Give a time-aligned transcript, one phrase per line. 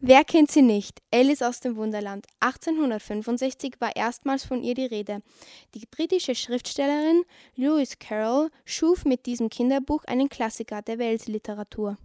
[0.00, 1.02] Wer kennt sie nicht?
[1.12, 2.26] Alice aus dem Wunderland.
[2.38, 5.22] 1865 war erstmals von ihr die Rede.
[5.74, 7.24] Die britische Schriftstellerin
[7.56, 11.98] Lewis Carroll schuf mit diesem Kinderbuch einen Klassiker der Weltliteratur.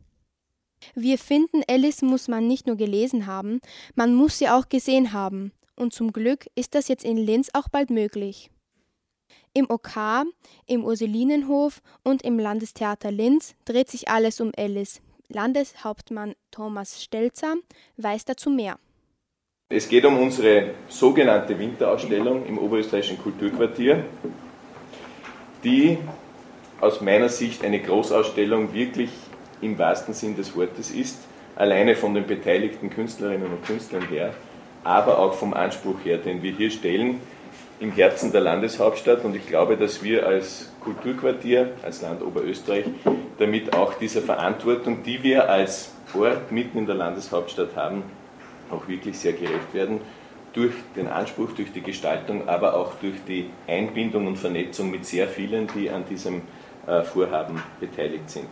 [0.96, 3.60] Wir finden, Alice muss man nicht nur gelesen haben,
[3.94, 5.52] man muss sie auch gesehen haben.
[5.76, 8.50] Und zum Glück ist das jetzt in Linz auch bald möglich.
[9.54, 10.26] Im OK,
[10.66, 15.00] im Ursulinenhof und im Landestheater Linz dreht sich alles um Alice.
[15.34, 17.56] Landeshauptmann Thomas Stelzer
[17.98, 18.78] weiß dazu mehr.
[19.70, 24.06] Es geht um unsere sogenannte Winterausstellung im Oberösterreichischen Kulturquartier,
[25.64, 25.98] die
[26.80, 29.10] aus meiner Sicht eine Großausstellung wirklich
[29.62, 31.18] im wahrsten Sinn des Wortes ist,
[31.56, 34.34] alleine von den beteiligten Künstlerinnen und Künstlern her,
[34.84, 37.22] aber auch vom Anspruch her, den wir hier stellen,
[37.84, 42.86] im Herzen der Landeshauptstadt und ich glaube, dass wir als Kulturquartier, als Land Oberösterreich,
[43.38, 48.04] damit auch dieser Verantwortung, die wir als Ort mitten in der Landeshauptstadt haben,
[48.72, 50.00] auch wirklich sehr gerecht werden.
[50.54, 55.28] Durch den Anspruch, durch die Gestaltung, aber auch durch die Einbindung und Vernetzung mit sehr
[55.28, 56.42] vielen, die an diesem
[56.88, 58.46] äh, Vorhaben beteiligt sind.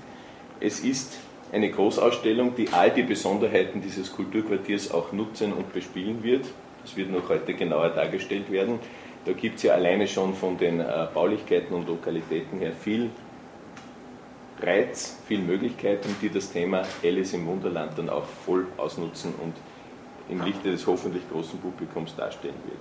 [0.59, 1.19] Es ist
[1.53, 6.45] eine Großausstellung, die all die Besonderheiten dieses Kulturquartiers auch nutzen und bespielen wird.
[6.81, 8.79] Das wird noch heute genauer dargestellt werden.
[9.25, 13.09] Da gibt es ja alleine schon von den äh, Baulichkeiten und Lokalitäten her viel
[14.61, 19.53] Reiz, viele Möglichkeiten, die das Thema Alice im Wunderland dann auch voll ausnutzen und
[20.29, 22.79] im Lichte des hoffentlich großen Publikums darstellen wird.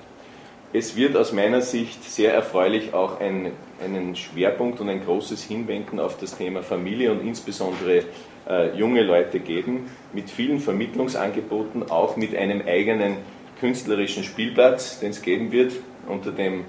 [0.72, 3.52] Es wird aus meiner Sicht sehr erfreulich auch ein,
[3.84, 8.04] einen Schwerpunkt und ein großes Hinwenden auf das Thema Familie und insbesondere
[8.48, 13.16] äh, junge Leute geben, mit vielen Vermittlungsangeboten, auch mit einem eigenen
[13.58, 15.72] künstlerischen Spielplatz, den es geben wird,
[16.06, 16.64] unter dem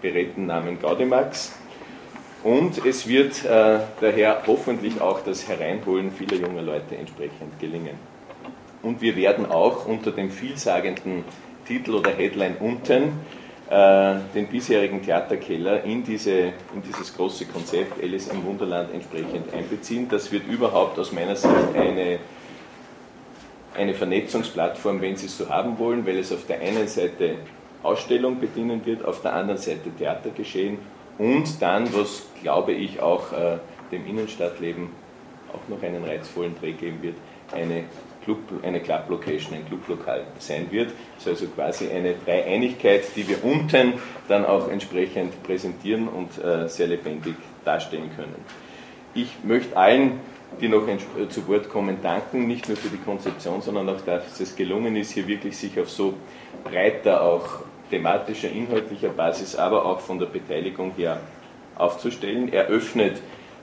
[0.00, 1.52] beredten Namen Gaudimax.
[2.44, 7.98] Und es wird äh, daher hoffentlich auch das Hereinholen vieler junger Leute entsprechend gelingen.
[8.82, 11.24] Und wir werden auch unter dem vielsagenden
[11.66, 13.12] Titel oder Headline unten
[13.70, 16.32] äh, den bisherigen Theaterkeller in, diese,
[16.74, 20.08] in dieses große Konzept Alice im Wunderland entsprechend einbeziehen.
[20.08, 22.18] Das wird überhaupt aus meiner Sicht eine,
[23.74, 27.34] eine Vernetzungsplattform, wenn Sie es so haben wollen, weil es auf der einen Seite
[27.82, 30.78] Ausstellung bedienen wird, auf der anderen Seite Theatergeschehen
[31.18, 33.58] und dann, was glaube ich auch äh,
[33.90, 34.88] dem Innenstadtleben
[35.52, 37.16] auch noch einen reizvollen Dreh geben wird,
[37.52, 37.84] eine
[38.24, 40.90] Club, eine Club Location, ein Clublokal sein wird.
[41.16, 43.94] Das ist also quasi eine Dreieinigkeit, die wir unten
[44.28, 47.34] dann auch entsprechend präsentieren und äh, sehr lebendig
[47.64, 48.67] darstellen können.
[49.18, 50.20] Ich möchte allen,
[50.60, 54.38] die noch äh, zu Wort kommen, danken, nicht nur für die Konzeption, sondern auch, dass
[54.38, 56.14] es gelungen ist, hier wirklich sich auf so
[56.62, 61.20] breiter, auch thematischer, inhaltlicher Basis, aber auch von der Beteiligung her
[61.74, 62.52] aufzustellen.
[62.52, 63.20] Eröffnet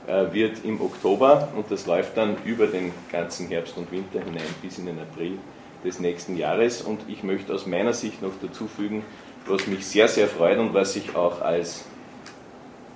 [0.07, 4.43] äh, wird im Oktober und das läuft dann über den ganzen Herbst und Winter hinein
[4.61, 5.37] bis in den April
[5.85, 6.81] des nächsten Jahres.
[6.81, 9.05] Und ich möchte aus meiner Sicht noch dazu fügen,
[9.47, 11.85] was mich sehr, sehr freut und was ich auch als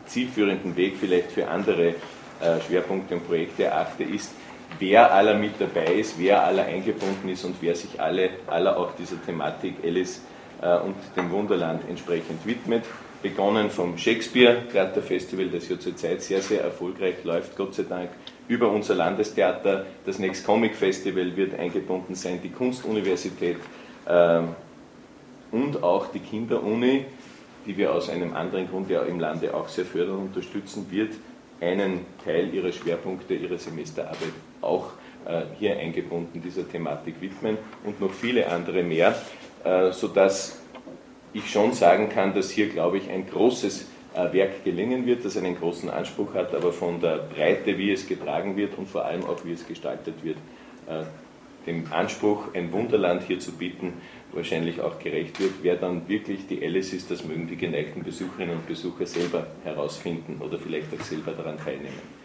[0.08, 1.96] zielführenden Weg vielleicht für andere
[2.68, 4.32] Schwerpunkte und Projekte erachte, ist,
[4.78, 8.92] wer aller mit dabei ist, wer aller eingebunden ist und wer sich alle, aller auch
[8.96, 10.22] dieser Thematik Alice
[10.62, 12.84] äh, und dem Wunderland entsprechend widmet
[13.22, 18.10] begonnen vom Shakespeare Theaterfestival, das ja zurzeit sehr, sehr erfolgreich läuft, Gott sei Dank,
[18.48, 19.86] über unser Landestheater.
[20.06, 23.58] Das Next Comic Festival wird eingebunden sein, die Kunstuniversität
[24.06, 24.42] äh,
[25.52, 27.06] und auch die Kinderuni,
[27.66, 31.14] die wir aus einem anderen Grund ja im Lande auch sehr fördern und unterstützen, wird
[31.62, 34.92] einen Teil ihrer Schwerpunkte, ihrer Semesterarbeit auch
[35.26, 39.16] äh, hier eingebunden dieser Thematik widmen und noch viele andere mehr,
[39.64, 40.60] äh, sodass
[41.34, 45.38] ich schon sagen kann, dass hier, glaube ich, ein großes äh, Werk gelingen wird, das
[45.38, 49.26] einen großen Anspruch hat, aber von der Breite, wie es getragen wird und vor allem
[49.26, 50.38] auch, wie es gestaltet wird,
[51.68, 53.94] dem Anspruch, ein Wunderland hier zu bieten,
[54.32, 55.54] wahrscheinlich auch gerecht wird.
[55.62, 60.42] Wer dann wirklich die Alice ist, das mögen die geneigten Besucherinnen und Besucher selber herausfinden
[60.42, 62.20] oder vielleicht auch selber daran teilnehmen.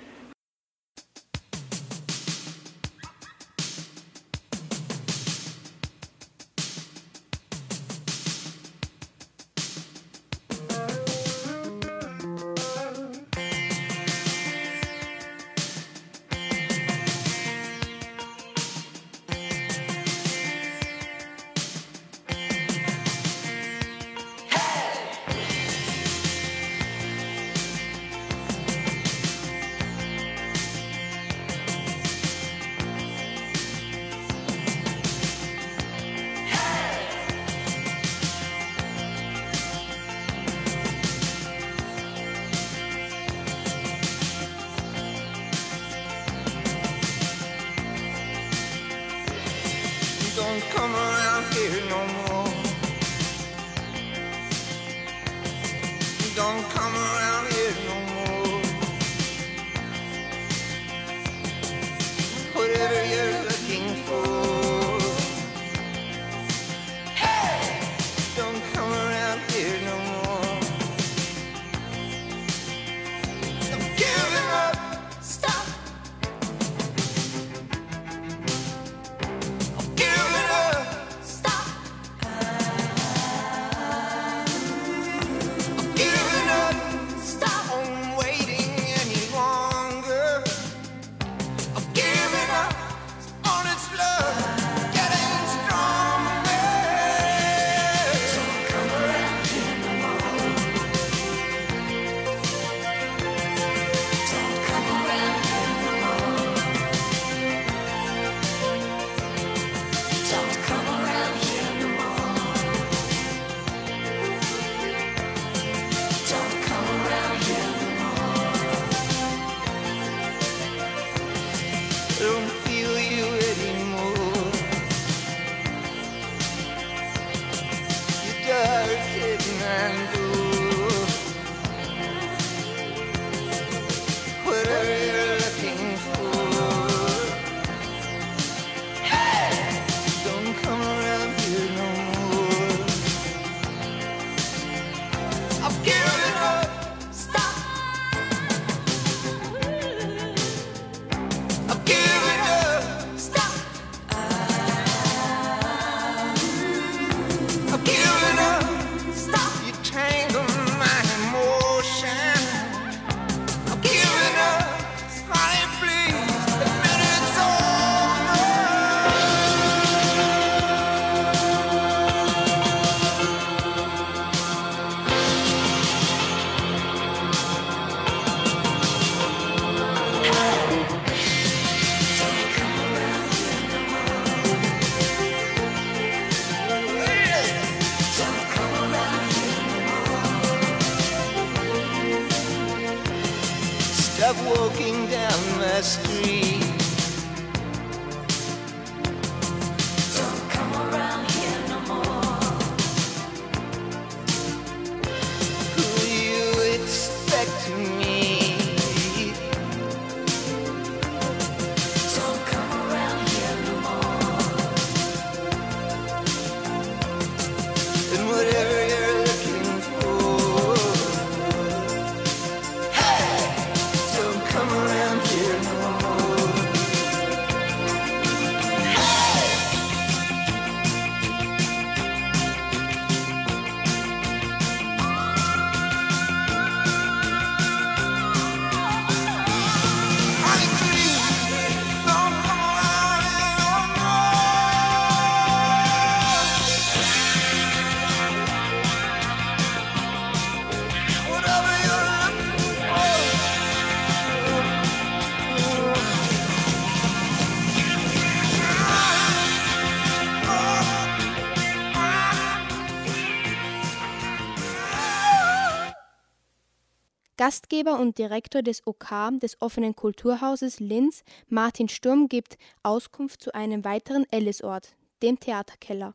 [267.44, 269.10] Gastgeber und Direktor des OK
[269.42, 276.14] des offenen Kulturhauses Linz, Martin Sturm, gibt Auskunft zu einem weiteren Ellis-Ort, dem Theaterkeller.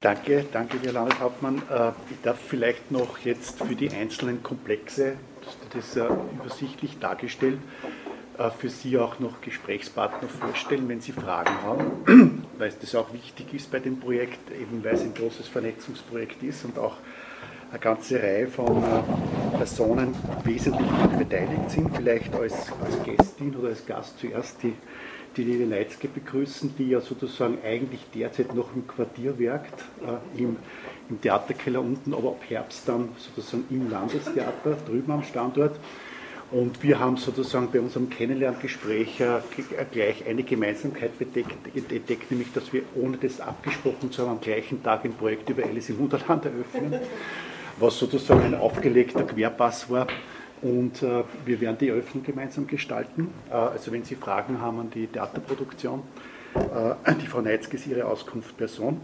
[0.00, 1.58] Danke, danke, Herr Landeshauptmann.
[1.68, 5.18] Äh, ich darf vielleicht noch jetzt für die einzelnen Komplexe,
[5.74, 7.58] das ist übersichtlich dargestellt,
[8.38, 12.46] äh, für Sie auch noch Gesprächspartner vorstellen, wenn Sie Fragen haben.
[12.60, 16.64] weil das auch wichtig ist bei dem Projekt, eben weil es ein großes Vernetzungsprojekt ist
[16.64, 16.96] und auch
[17.70, 23.86] eine ganze Reihe von äh, Personen wesentlich beteiligt sind, vielleicht als, als Gästin oder als
[23.86, 24.74] Gast zuerst die,
[25.36, 30.56] die Lili Leitzke begrüßen, die ja sozusagen eigentlich derzeit noch im Quartier wirkt, äh, im,
[31.08, 35.78] im Theaterkeller unten, aber ab Herbst dann sozusagen im Landestheater drüben am Standort.
[36.50, 39.38] Und wir haben sozusagen bei unserem Kennenlerngespräch äh,
[39.92, 45.04] gleich eine Gemeinsamkeit entdeckt, nämlich dass wir, ohne das abgesprochen zu haben, am gleichen Tag
[45.04, 46.98] ein Projekt über Alice im Wunderland eröffnen
[47.80, 50.06] was sozusagen ein aufgelegter Querpass war.
[50.62, 53.32] Und äh, wir werden die Eröffnung gemeinsam gestalten.
[53.50, 56.02] Äh, also wenn Sie Fragen haben an die Theaterproduktion,
[56.54, 59.00] äh, die Frau Neitzke ist Ihre Auskunftsperson.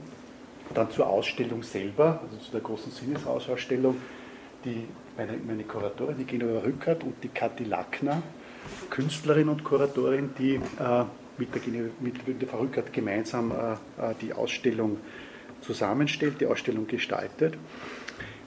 [0.74, 3.96] Dann zur Ausstellung selber, also zu der großen Sinnesrausausstellung,
[4.64, 4.84] die
[5.16, 8.22] meine, meine Kuratorin, die Genova Rückert und die Kathi Lackner,
[8.90, 11.04] Künstlerin und Kuratorin, die äh,
[11.38, 11.62] mit, der,
[12.00, 14.98] mit, der Frau Rückert gemeinsam äh, äh, die Ausstellung
[15.60, 17.54] zusammenstellt, die Ausstellung gestaltet.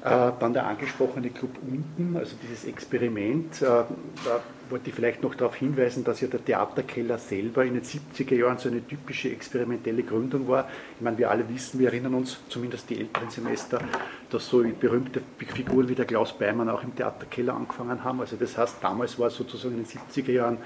[0.02, 3.62] Äh, dann der angesprochene Club unten, also dieses Experiment.
[3.62, 4.40] Äh, da
[4.70, 8.58] wollte ich vielleicht noch darauf hinweisen, dass ja der Theaterkeller selber in den 70er Jahren
[8.58, 10.70] so eine typische experimentelle Gründung war.
[10.96, 13.82] Ich meine, wir alle wissen, wir erinnern uns, zumindest die älteren Semester,
[14.30, 18.22] dass so berühmte Figuren wie der Klaus Beimann auch im Theaterkeller angefangen haben.
[18.22, 20.60] Also das heißt, damals war sozusagen in den 70er Jahren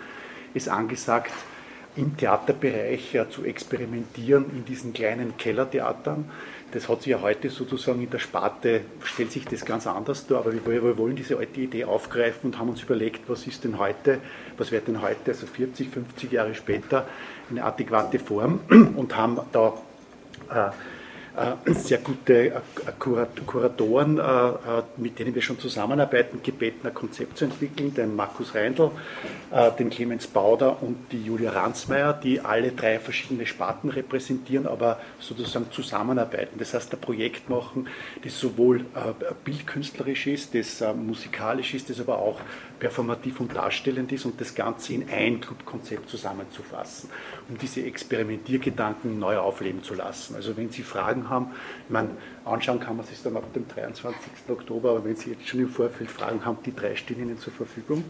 [0.53, 1.33] ist angesagt,
[1.95, 6.25] im Theaterbereich ja, zu experimentieren in diesen kleinen Kellertheatern.
[6.71, 10.39] Das hat sich ja heute sozusagen in der Sparte, stellt sich das ganz anders dar,
[10.39, 13.77] aber wir, wir wollen diese alte Idee aufgreifen und haben uns überlegt, was ist denn
[13.77, 14.19] heute,
[14.57, 17.05] was wird denn heute, also 40, 50 Jahre später,
[17.51, 18.61] eine adäquate Form
[18.95, 19.73] und haben da
[20.49, 20.71] äh, äh,
[21.65, 22.61] sehr gute äh,
[22.99, 24.23] Kuratoren, äh,
[24.97, 28.91] mit denen wir schon zusammenarbeiten, gebeten, ein Konzept zu entwickeln, den Markus Reindl,
[29.79, 35.71] den Clemens Bauder und die Julia Ransmeier, die alle drei verschiedene Sparten repräsentieren, aber sozusagen
[35.71, 36.57] zusammenarbeiten.
[36.57, 37.87] Das heißt, ein Projekt machen,
[38.23, 38.85] das sowohl
[39.43, 42.39] bildkünstlerisch ist, das musikalisch ist, das aber auch
[42.79, 47.09] performativ und darstellend ist und das Ganze in ein Clubkonzept zusammenzufassen,
[47.49, 50.35] um diese Experimentiergedanken neu aufleben zu lassen.
[50.35, 51.47] Also wenn Sie Fragen haben,
[51.89, 51.95] ich
[52.45, 54.15] anschauen kann man sich dann ab dem 23.
[54.49, 57.53] Oktober, aber wenn Sie jetzt schon im Vorfeld Fragen haben, die drei stehen Ihnen zur
[57.53, 58.03] Verfügung.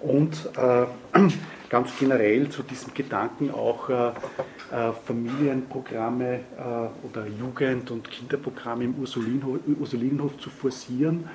[0.00, 0.86] Und äh,
[1.70, 8.94] ganz generell zu diesem Gedanken auch äh, äh, Familienprogramme äh, oder Jugend- und Kinderprogramme im
[8.96, 11.28] Ursulinenhof, Ursulinenhof zu forcieren.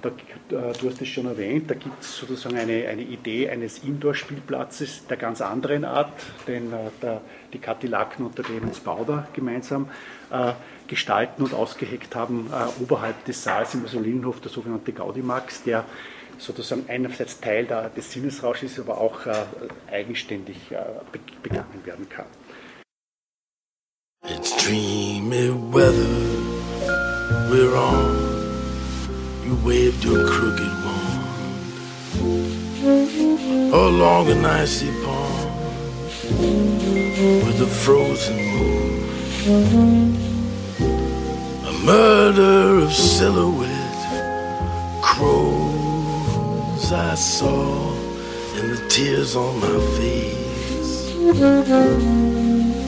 [0.00, 3.82] Da, äh, du hast es schon erwähnt, da gibt es sozusagen eine, eine Idee eines
[3.82, 6.12] Indoor-Spielplatzes der ganz anderen Art,
[6.46, 7.20] den äh, der,
[7.52, 9.88] die Kathi Lacken und der Clemens Bauder gemeinsam
[10.30, 10.52] äh,
[10.86, 15.84] gestalten und ausgeheckt haben, äh, oberhalb des Saals im Mussolinenhof, der sogenannte Gaudimax, der
[16.38, 19.34] sozusagen einerseits Teil der, des Sinnesrausches ist, aber auch äh,
[19.90, 20.78] eigenständig äh,
[21.42, 22.26] begangen werden kann.
[24.24, 26.48] It's dreamy weather
[27.50, 28.07] we're on.
[29.64, 31.24] Waved your crooked wand
[33.74, 35.50] along an icy pond
[37.44, 39.08] with a frozen moon.
[41.66, 47.92] A murder of silhouette crows I saw
[48.56, 51.12] and the tears on my face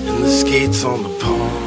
[0.09, 1.67] and the skates on the pond.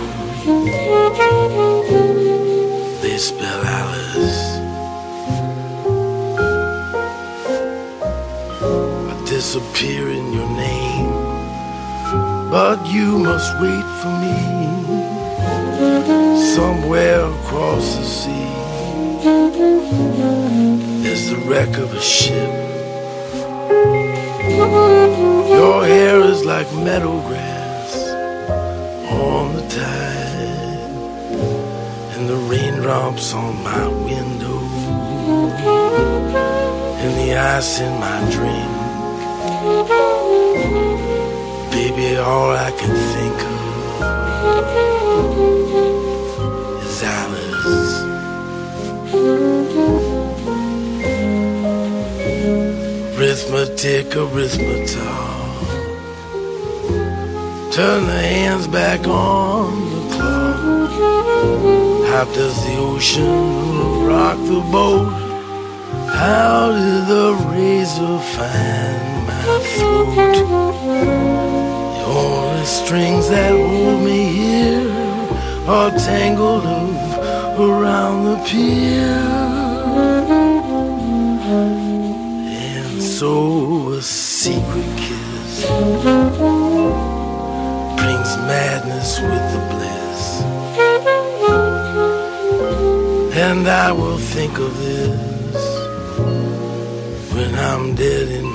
[3.01, 4.62] They spell Alice.
[9.43, 11.11] Disappear in your name.
[12.49, 14.37] But you must wait for me
[16.55, 18.51] somewhere across the sea.
[21.03, 22.53] There's the wreck of a ship.
[25.59, 27.91] Your hair is like meadow grass
[29.11, 30.87] on the tide,
[32.13, 34.59] and the raindrops on my window,
[37.03, 38.82] and the ice in my drink.
[41.71, 44.03] Baby, all I can think of
[46.83, 47.93] is Alice.
[53.17, 55.33] Arithmetic, arithmetic.
[57.73, 60.91] Turn the hands back on the clock.
[62.11, 65.09] How does the ocean rock the boat?
[66.13, 69.12] How did the razor find
[69.75, 70.07] throat.
[71.97, 74.91] The only strings that hold me here
[75.67, 79.21] are tangled up around the pier.
[82.75, 85.65] And so a secret kiss
[87.99, 90.21] brings madness with the bliss.
[93.35, 95.63] And I will think of this
[97.33, 98.52] when I'm dead in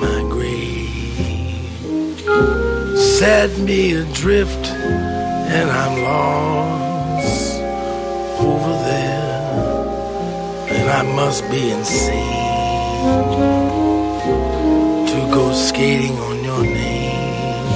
[3.19, 7.59] Set me adrift, and I'm lost
[8.39, 9.49] over there,
[10.69, 13.03] and I must be insane
[15.11, 17.67] to go skating on your name,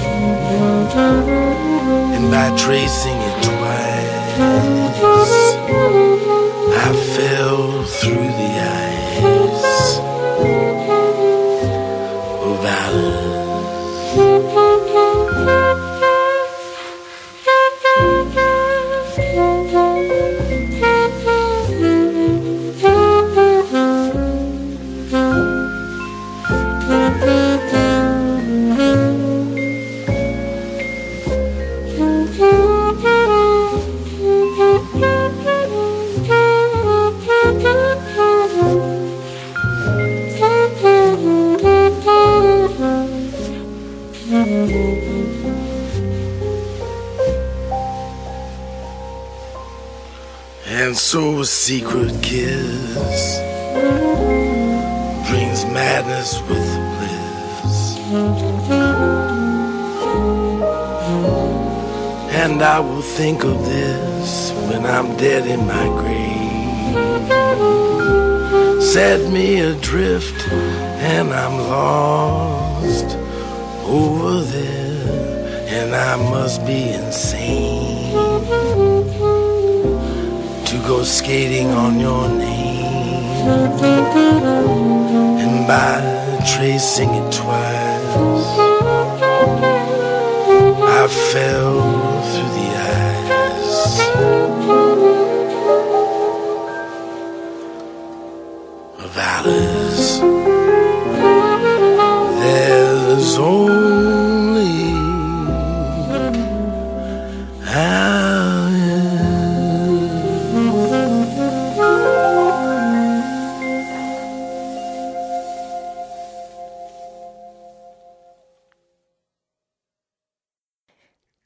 [2.15, 4.23] and by tracing it twice.
[6.85, 8.92] I fell through the ice
[62.83, 66.43] will think of this when I'm dead in my grave.
[68.81, 70.47] Set me adrift,
[71.13, 73.17] and I'm lost
[73.85, 78.13] over there, and I must be insane
[80.69, 83.47] to go skating on your name.
[85.43, 86.01] And by
[86.55, 88.47] tracing it twice,
[90.99, 92.02] I fell
[99.15, 100.19] Alice.
[102.39, 104.93] There's only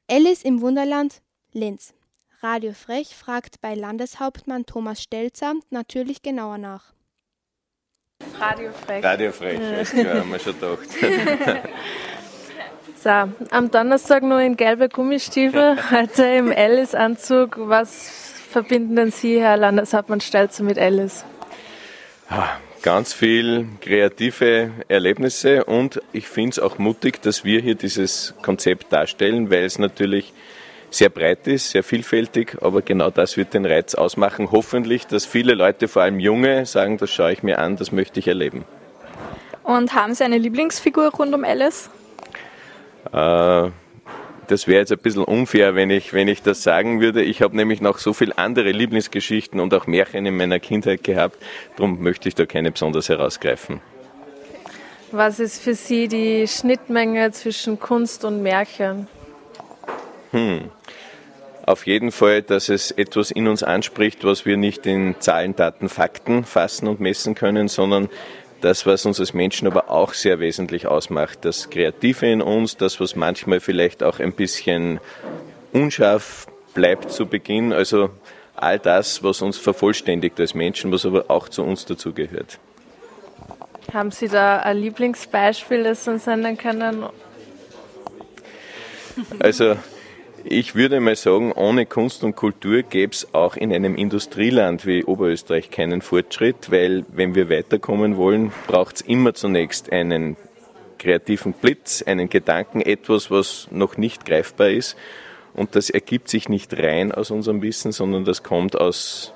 [0.09, 1.93] Alice im Wunderland, Linz.
[2.41, 6.96] Radio Frech fragt bei Landeshauptmann Thomas Stelzer natürlich genauer nach.
[8.39, 9.03] Radio Frech.
[9.03, 10.87] Radio Frech, ist klar, haben wir schon gedacht.
[12.99, 17.55] So, am Donnerstag nur in gelbe Gummistiefel, heute im Alice-Anzug.
[17.57, 18.09] Was
[18.49, 21.23] verbinden denn Sie, Herr Landeshauptmann Stelzer, mit Alice?
[22.81, 28.91] Ganz viel kreative Erlebnisse und ich finde es auch mutig, dass wir hier dieses Konzept
[28.91, 30.33] darstellen, weil es natürlich
[30.89, 34.51] sehr breit ist, sehr vielfältig, aber genau das wird den Reiz ausmachen.
[34.51, 38.19] Hoffentlich, dass viele Leute, vor allem Junge, sagen, das schaue ich mir an, das möchte
[38.19, 38.63] ich erleben.
[39.63, 41.89] Und haben Sie eine Lieblingsfigur rund um Alice?
[43.11, 43.69] Äh,
[44.47, 47.21] das wäre jetzt ein bisschen unfair, wenn ich, wenn ich das sagen würde.
[47.21, 51.37] Ich habe nämlich noch so viele andere Lieblingsgeschichten und auch Märchen in meiner Kindheit gehabt.
[51.75, 53.81] Darum möchte ich da keine besonders herausgreifen.
[55.11, 59.07] Was ist für Sie die Schnittmenge zwischen Kunst und Märchen?
[60.31, 60.71] Hm.
[61.65, 65.89] Auf jeden Fall, dass es etwas in uns anspricht, was wir nicht in Zahlen, Daten,
[65.89, 68.09] Fakten fassen und messen können, sondern
[68.61, 71.39] das, was uns als Menschen aber auch sehr wesentlich ausmacht.
[71.43, 74.99] Das Kreative in uns, das, was manchmal vielleicht auch ein bisschen
[75.73, 77.73] unscharf bleibt zu Beginn.
[77.73, 78.11] Also
[78.55, 82.59] all das, was uns vervollständigt als Menschen, was aber auch zu uns dazugehört.
[83.93, 87.05] Haben Sie da ein Lieblingsbeispiel, das Sie uns nennen können?
[89.39, 89.75] Also
[90.49, 95.03] ich würde mal sagen, ohne Kunst und Kultur gäbe es auch in einem Industrieland wie
[95.03, 100.37] Oberösterreich keinen Fortschritt, weil wenn wir weiterkommen wollen, braucht es immer zunächst einen
[100.99, 104.95] kreativen Blitz, einen Gedanken, etwas, was noch nicht greifbar ist.
[105.53, 109.33] Und das ergibt sich nicht rein aus unserem Wissen, sondern das kommt aus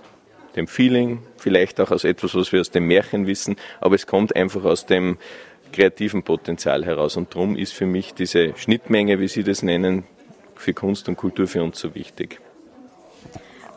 [0.55, 4.35] dem Feeling, vielleicht auch aus etwas, was wir aus dem Märchen wissen, aber es kommt
[4.35, 5.17] einfach aus dem
[5.71, 7.17] kreativen Potenzial heraus.
[7.17, 10.03] Und darum ist für mich diese Schnittmenge, wie Sie das nennen,
[10.61, 12.39] für Kunst und Kultur für uns so wichtig.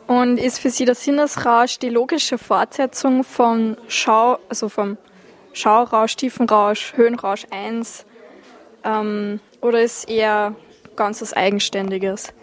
[0.07, 4.97] Und ist für Sie der Sinnesrausch die logische Fortsetzung von Schau, also vom
[5.53, 8.05] Schaurausch, Tiefenrausch, Höhenrausch 1?
[8.83, 10.55] Ähm, oder ist eher
[10.95, 12.33] ganz was Eigenständiges?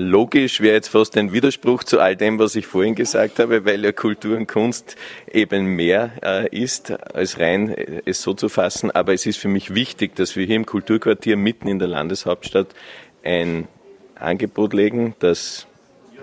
[0.00, 3.84] Logisch wäre jetzt fast ein Widerspruch zu all dem, was ich vorhin gesagt habe, weil
[3.84, 4.94] ja Kultur und Kunst
[5.28, 8.92] eben mehr äh, ist, als rein äh, es so zu fassen.
[8.92, 12.68] Aber es ist für mich wichtig, dass wir hier im Kulturquartier mitten in der Landeshauptstadt
[13.24, 13.66] ein
[14.14, 15.66] Angebot legen, das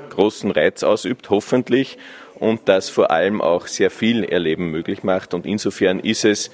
[0.09, 1.97] großen Reiz ausübt, hoffentlich,
[2.35, 5.33] und das vor allem auch sehr viel Erleben möglich macht.
[5.33, 6.49] Und insofern ist es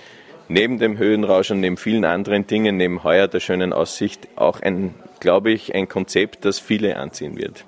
[0.48, 4.96] neben dem Höhenrausch und neben vielen anderen Dingen, neben heuer der schönen Aussicht, auch ein,
[5.22, 7.64] glaube ich, ein Konzept, das viele anziehen wird.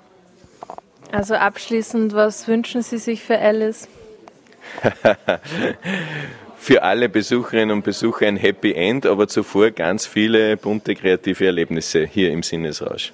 [1.10, 3.88] Also abschließend, was wünschen Sie sich für Alice?
[6.58, 12.04] für alle Besucherinnen und Besucher ein Happy End, aber zuvor ganz viele bunte kreative Erlebnisse
[12.04, 13.12] hier im Sinnesrausch.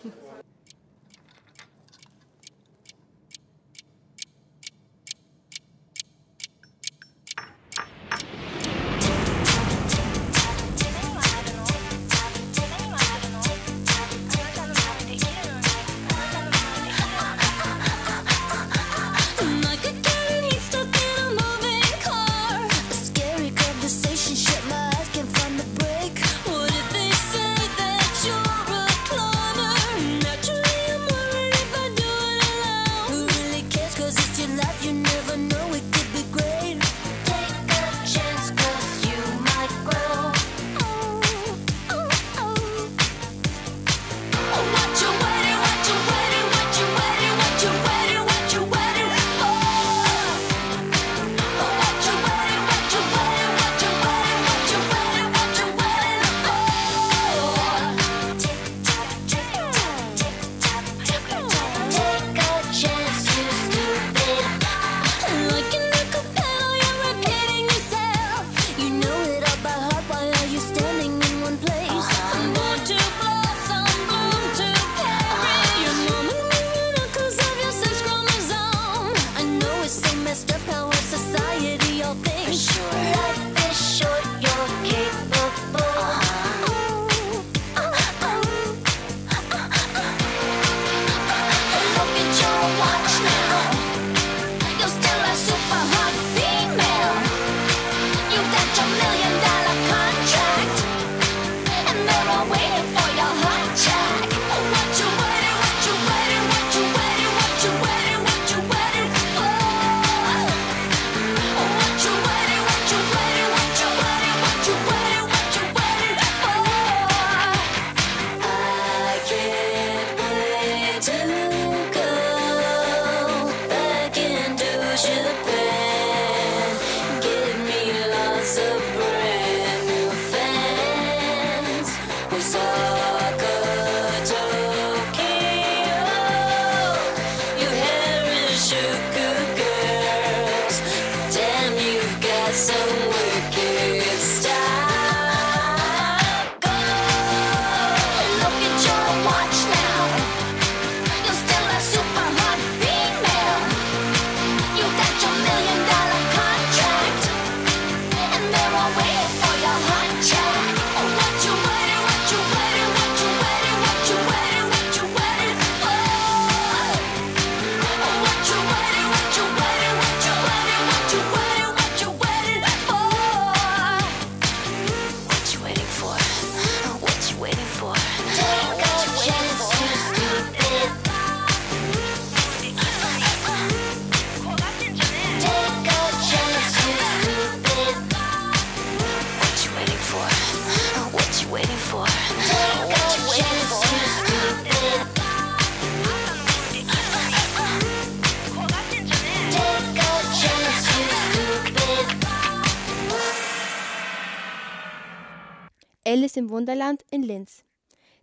[206.60, 207.64] Wunderland in Linz.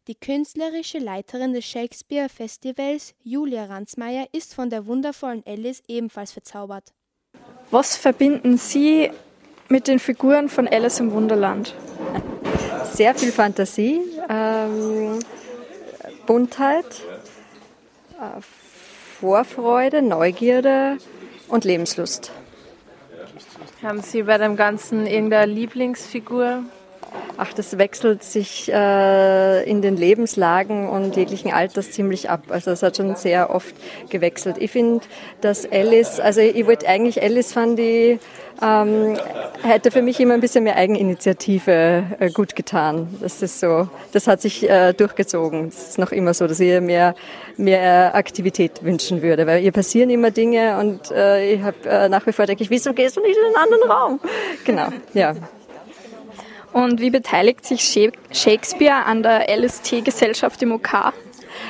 [0.08, 6.93] Die künstlerische Leiterin des Shakespeare Festivals, Julia Ransmayr, ist von der wundervollen Alice ebenfalls verzaubert.
[7.71, 9.10] Was verbinden Sie
[9.69, 11.73] mit den Figuren von Alice im Wunderland?
[12.93, 15.17] Sehr viel Fantasie, ähm,
[16.28, 16.86] Buntheit,
[18.19, 18.39] äh,
[19.19, 21.00] Vorfreude, Neugierde
[21.47, 22.32] und Lebenslust.
[23.82, 26.65] Haben Sie bei dem Ganzen irgendeine Lieblingsfigur?
[27.39, 32.41] Ach, das wechselt sich äh, in den Lebenslagen und jeglichen Alters ziemlich ab.
[32.50, 33.76] Also es hat schon sehr oft
[34.10, 34.56] gewechselt.
[34.60, 35.06] Ich finde,
[35.41, 38.19] dass Alice, also ich wollte eigentlich Alice fand ich,
[38.60, 39.17] ähm,
[39.62, 43.08] hätte für mich immer ein bisschen mehr Eigeninitiative äh, gut getan.
[43.21, 45.69] Das ist so, das hat sich äh, durchgezogen.
[45.69, 47.13] Das ist noch immer so, dass ich mehr,
[47.56, 52.26] mehr Aktivität wünschen würde, weil ihr passieren immer Dinge und äh, ich habe äh, nach
[52.26, 54.19] wie vor denke ich, wieso gehst du nicht in einen anderen Raum?
[54.65, 55.36] Genau, ja.
[56.77, 61.11] Und wie beteiligt sich Shakespeare an der LST-Gesellschaft im OK?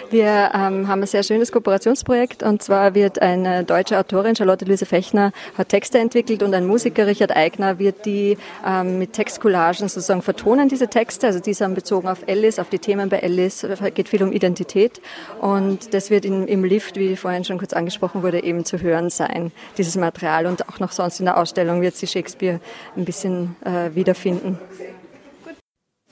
[0.10, 4.86] Wir ähm, haben ein sehr schönes Kooperationsprojekt und zwar wird eine deutsche Autorin, Charlotte Luise
[4.86, 10.22] Fechner, hat Texte entwickelt und ein Musiker, Richard Eigner, wird die ähm, mit Textcollagen sozusagen
[10.22, 11.28] vertonen, diese Texte.
[11.28, 15.02] Also diese haben bezogen auf Alice, auf die Themen bei Alice, geht viel um Identität
[15.40, 19.10] und das wird in, im Lift, wie vorhin schon kurz angesprochen wurde, eben zu hören
[19.10, 22.60] sein, dieses Material und auch noch sonst in der Ausstellung wird sie Shakespeare
[22.96, 24.58] ein bisschen äh, wiederfinden.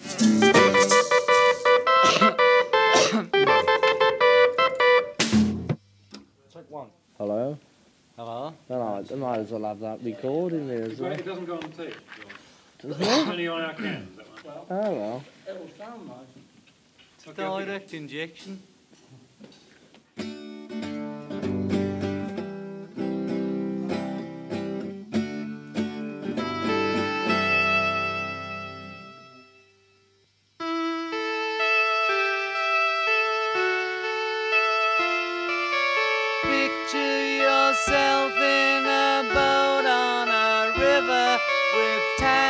[0.06, 0.46] Gut.
[7.18, 7.58] Hello?
[8.18, 8.54] Hello?
[8.68, 11.12] Then I, I might as well have that recording there as well.
[11.12, 11.96] It doesn't go on tape.
[12.82, 13.08] Doesn't it?
[13.08, 14.20] Only on our cans.
[14.46, 15.24] Oh well.
[15.48, 17.36] It will sound nice.
[17.36, 18.62] Direct injection.
[41.78, 42.45] Okay.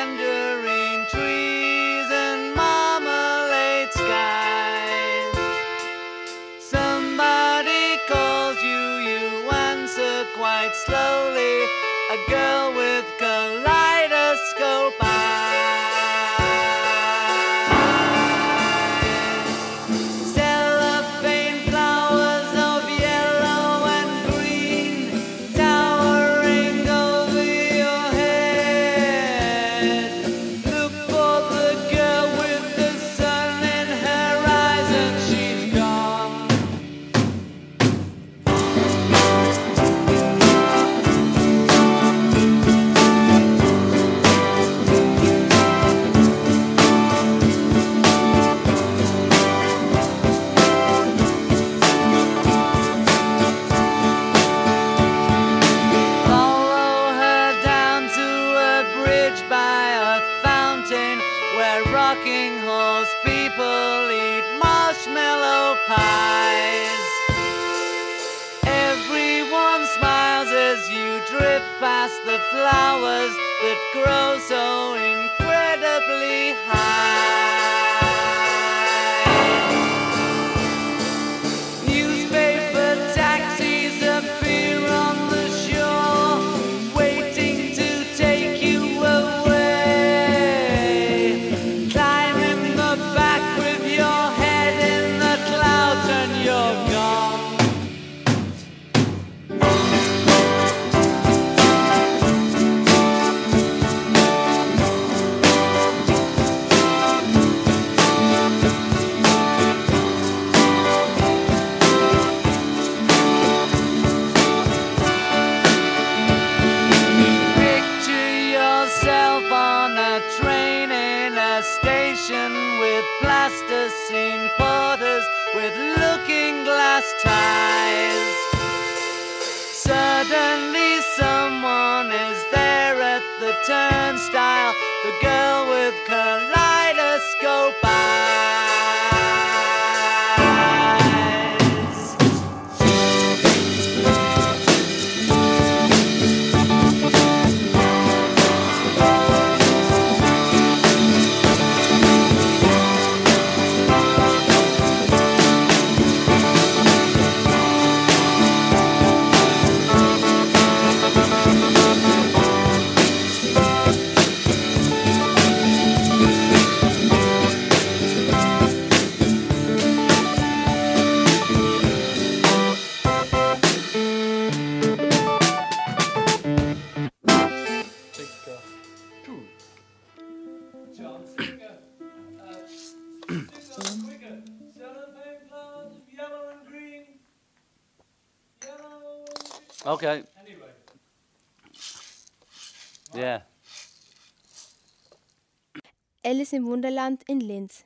[196.25, 197.85] Alice im Wunderland in Linz.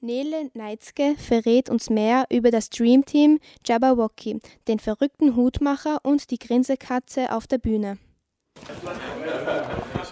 [0.00, 7.30] Nele Neitzke verrät uns mehr über das Dreamteam Jabberwocky, den verrückten Hutmacher und die Grinsekatze
[7.30, 7.98] auf der Bühne.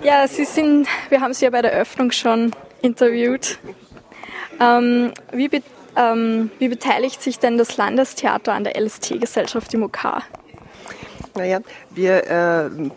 [0.05, 3.59] Ja, Sie sind, wir haben Sie ja bei der Öffnung schon interviewt.
[4.61, 5.63] Ähm, wie, be,
[5.97, 10.23] ähm, wie beteiligt sich denn das Landestheater an der LST-Gesellschaft im OK?
[11.35, 12.89] Naja, wir äh,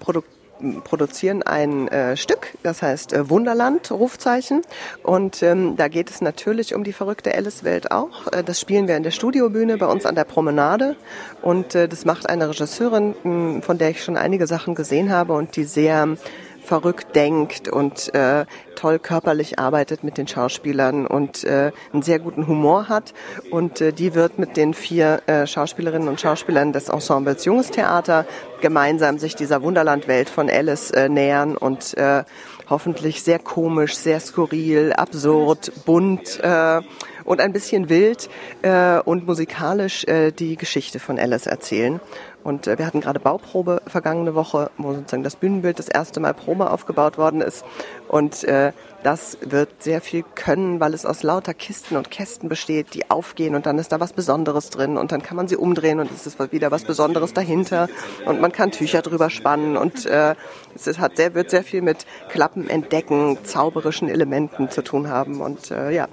[0.84, 4.62] produzieren ein äh, Stück, das heißt äh, Wunderland, Rufzeichen.
[5.04, 8.28] Und ähm, da geht es natürlich um die verrückte Alice-Welt auch.
[8.32, 10.96] Äh, das spielen wir in der Studiobühne bei uns an der Promenade.
[11.42, 15.56] Und äh, das macht eine Regisseurin, von der ich schon einige Sachen gesehen habe und
[15.56, 16.18] die sehr
[16.64, 18.46] verrückt denkt und äh,
[18.76, 23.14] toll körperlich arbeitet mit den Schauspielern und äh, einen sehr guten Humor hat.
[23.52, 28.26] Und äh, die wird mit den vier äh, Schauspielerinnen und Schauspielern des Ensembles Junges Theater
[28.62, 32.24] gemeinsam sich dieser Wunderlandwelt von Alice äh, nähern und äh,
[32.70, 36.82] hoffentlich sehr komisch, sehr skurril, absurd, bunt äh,
[37.26, 38.30] und ein bisschen wild
[38.62, 42.00] äh, und musikalisch äh, die Geschichte von Alice erzählen.
[42.44, 46.34] Und äh, wir hatten gerade Bauprobe vergangene Woche, wo sozusagen das Bühnenbild das erste Mal
[46.34, 47.64] Probe aufgebaut worden ist.
[48.08, 48.72] Und äh,
[49.04, 53.56] das wird sehr viel können, weil es aus lauter Kisten und Kästen besteht, die aufgehen
[53.56, 56.28] und dann ist da was Besonderes drin und dann kann man sie umdrehen und es
[56.28, 57.90] ist wieder was Besonderes dahinter
[58.26, 60.36] und man kann Tücher drüber spannen und äh,
[60.76, 65.72] es hat sehr, wird sehr viel mit Klappen entdecken, zauberischen Elementen zu tun haben und
[65.72, 66.08] äh, ja,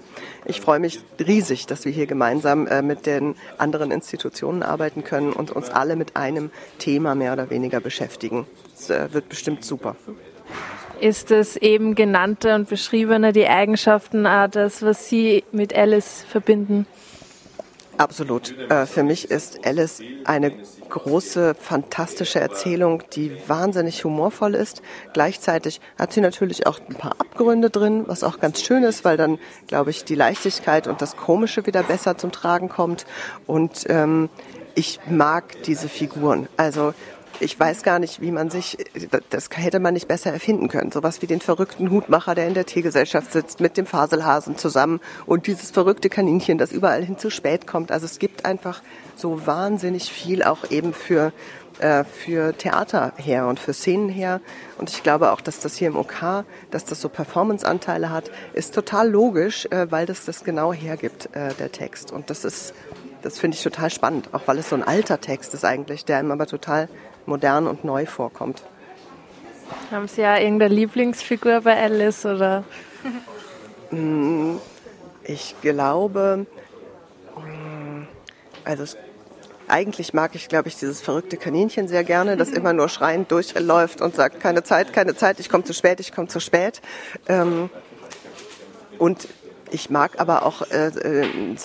[0.45, 5.33] ich freue mich riesig, dass wir hier gemeinsam äh, mit den anderen Institutionen arbeiten können
[5.33, 8.47] und uns alle mit einem Thema mehr oder weniger beschäftigen.
[8.75, 9.97] Es äh, wird bestimmt super
[11.01, 16.87] ist das eben genannte und beschriebene die Eigenschaften, äh, das, was Sie mit Alice verbinden?
[17.99, 18.57] Absolut.
[18.71, 20.53] Äh, für mich ist Alice eine
[20.89, 24.83] große, fantastische Erzählung, die wahnsinnig humorvoll ist.
[25.13, 29.17] Gleichzeitig hat sie natürlich auch ein paar Abgründe drin, was auch ganz schön ist, weil
[29.17, 33.05] dann, glaube ich, die Leichtigkeit und das Komische wieder besser zum Tragen kommt.
[33.49, 34.29] Und ähm,
[34.77, 36.49] ich mag diese Figuren.
[36.57, 36.95] Also
[37.41, 38.79] ich weiß gar nicht, wie man sich,
[39.31, 40.91] das hätte man nicht besser erfinden können.
[40.91, 45.47] Sowas wie den verrückten Hutmacher, der in der Tiergesellschaft sitzt, mit dem Faselhasen zusammen und
[45.47, 47.93] dieses verrückte Kaninchen, das überall hin zu spät kommt.
[47.93, 48.83] Also es gibt einfach
[49.17, 51.33] so wahnsinnig viel auch eben für,
[51.79, 54.41] äh, für Theater her und für Szenen her.
[54.79, 58.75] Und ich glaube auch, dass das hier im OK, dass das so Performance-Anteile hat, ist
[58.75, 62.11] total logisch, äh, weil das das genau hergibt, äh, der Text.
[62.13, 62.75] Und das ist,
[63.23, 66.21] das finde ich total spannend, auch weil es so ein alter Text ist eigentlich, der
[66.21, 66.89] ihm aber total
[67.29, 68.63] modern und neu vorkommt.
[69.91, 72.65] Haben Sie ja irgendeine Lieblingsfigur bei Alice oder?
[73.91, 74.57] Mm,
[75.25, 76.47] ich glaube,
[77.37, 78.03] mm,
[78.65, 78.97] also es,
[79.69, 84.01] eigentlich mag ich, glaube ich, dieses verrückte Kaninchen sehr gerne, das immer nur schreiend durchläuft
[84.01, 86.81] und sagt, keine Zeit, keine Zeit, ich komme zu spät, ich komme zu spät.
[87.29, 87.71] Ähm,
[88.99, 89.29] und
[89.71, 91.57] ich mag aber auch äh, äh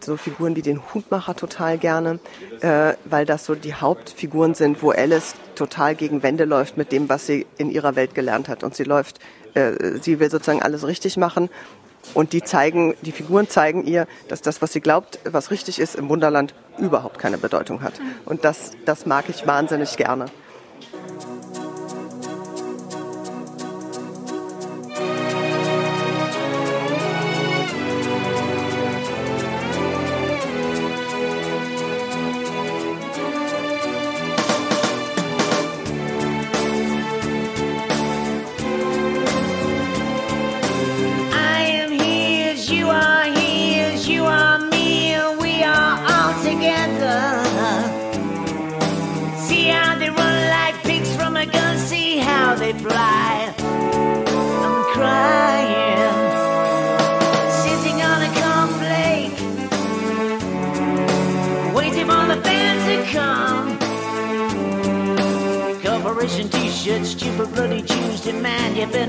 [0.00, 2.18] so Figuren wie den Hutmacher total gerne,
[2.60, 7.08] äh, weil das so die Hauptfiguren sind, wo Alice total gegen Wände läuft mit dem,
[7.08, 8.64] was sie in ihrer Welt gelernt hat.
[8.64, 9.18] Und sie läuft,
[9.54, 11.50] äh, sie will sozusagen alles richtig machen.
[12.14, 15.94] Und die zeigen, die Figuren zeigen ihr, dass das, was sie glaubt, was richtig ist,
[15.94, 17.94] im Wunderland überhaupt keine Bedeutung hat.
[18.24, 20.26] Und das, das mag ich wahnsinnig gerne.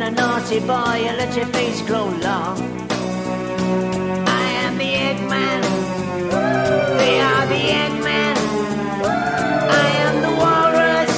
[0.09, 2.57] a naughty boy, you let your face grow long.
[4.41, 5.61] I am the Eggman.
[6.99, 8.35] They are the Eggman.
[9.83, 11.13] I am the walrus.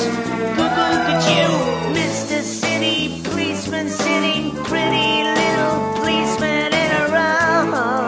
[0.57, 1.51] Cuckoo, cuckoo,
[1.99, 2.37] Mr.
[2.41, 8.07] City, policeman sitting pretty, little policeman in a row.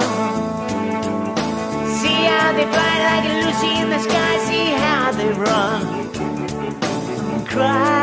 [2.00, 5.82] See how they fly like Lucy in the sky, see how they run.
[7.45, 8.03] Cry.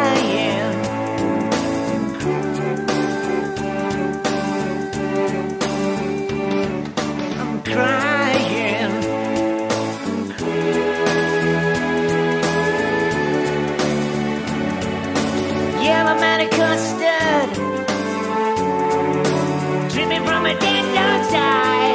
[21.30, 21.94] die.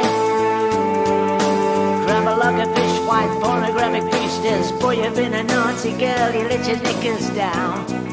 [2.04, 4.72] Grab a lug of fish, white pornographic priestess.
[4.72, 8.05] Boy, you've been a naughty girl, you let your knickers down.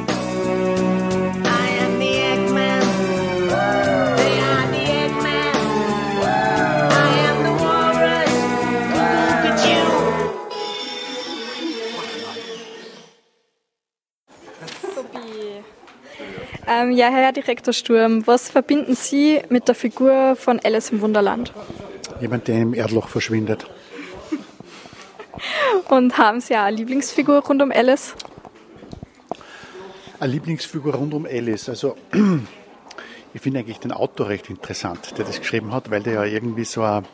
[16.92, 21.54] Ja, Herr Direktor Sturm, was verbinden Sie mit der Figur von Alice im Wunderland?
[22.22, 23.66] Jemand, der im Erdloch verschwindet.
[25.90, 28.16] Und haben Sie auch eine Lieblingsfigur rund um Alice?
[30.20, 31.70] Eine Lieblingsfigur rund um Alice.
[31.70, 31.96] Also
[33.34, 36.66] ich finde eigentlich den Autor recht interessant, der das geschrieben hat, weil der ja irgendwie
[36.66, 37.06] so ein,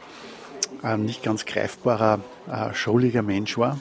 [0.82, 2.20] ein nicht ganz greifbarer,
[2.52, 3.80] äh, schauliger Mensch war.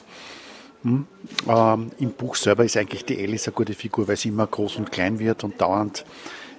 [0.83, 1.07] Hm.
[1.49, 4.77] Ähm, Im Buch selber ist eigentlich die Alice eine gute Figur, weil sie immer groß
[4.77, 6.05] und klein wird und dauernd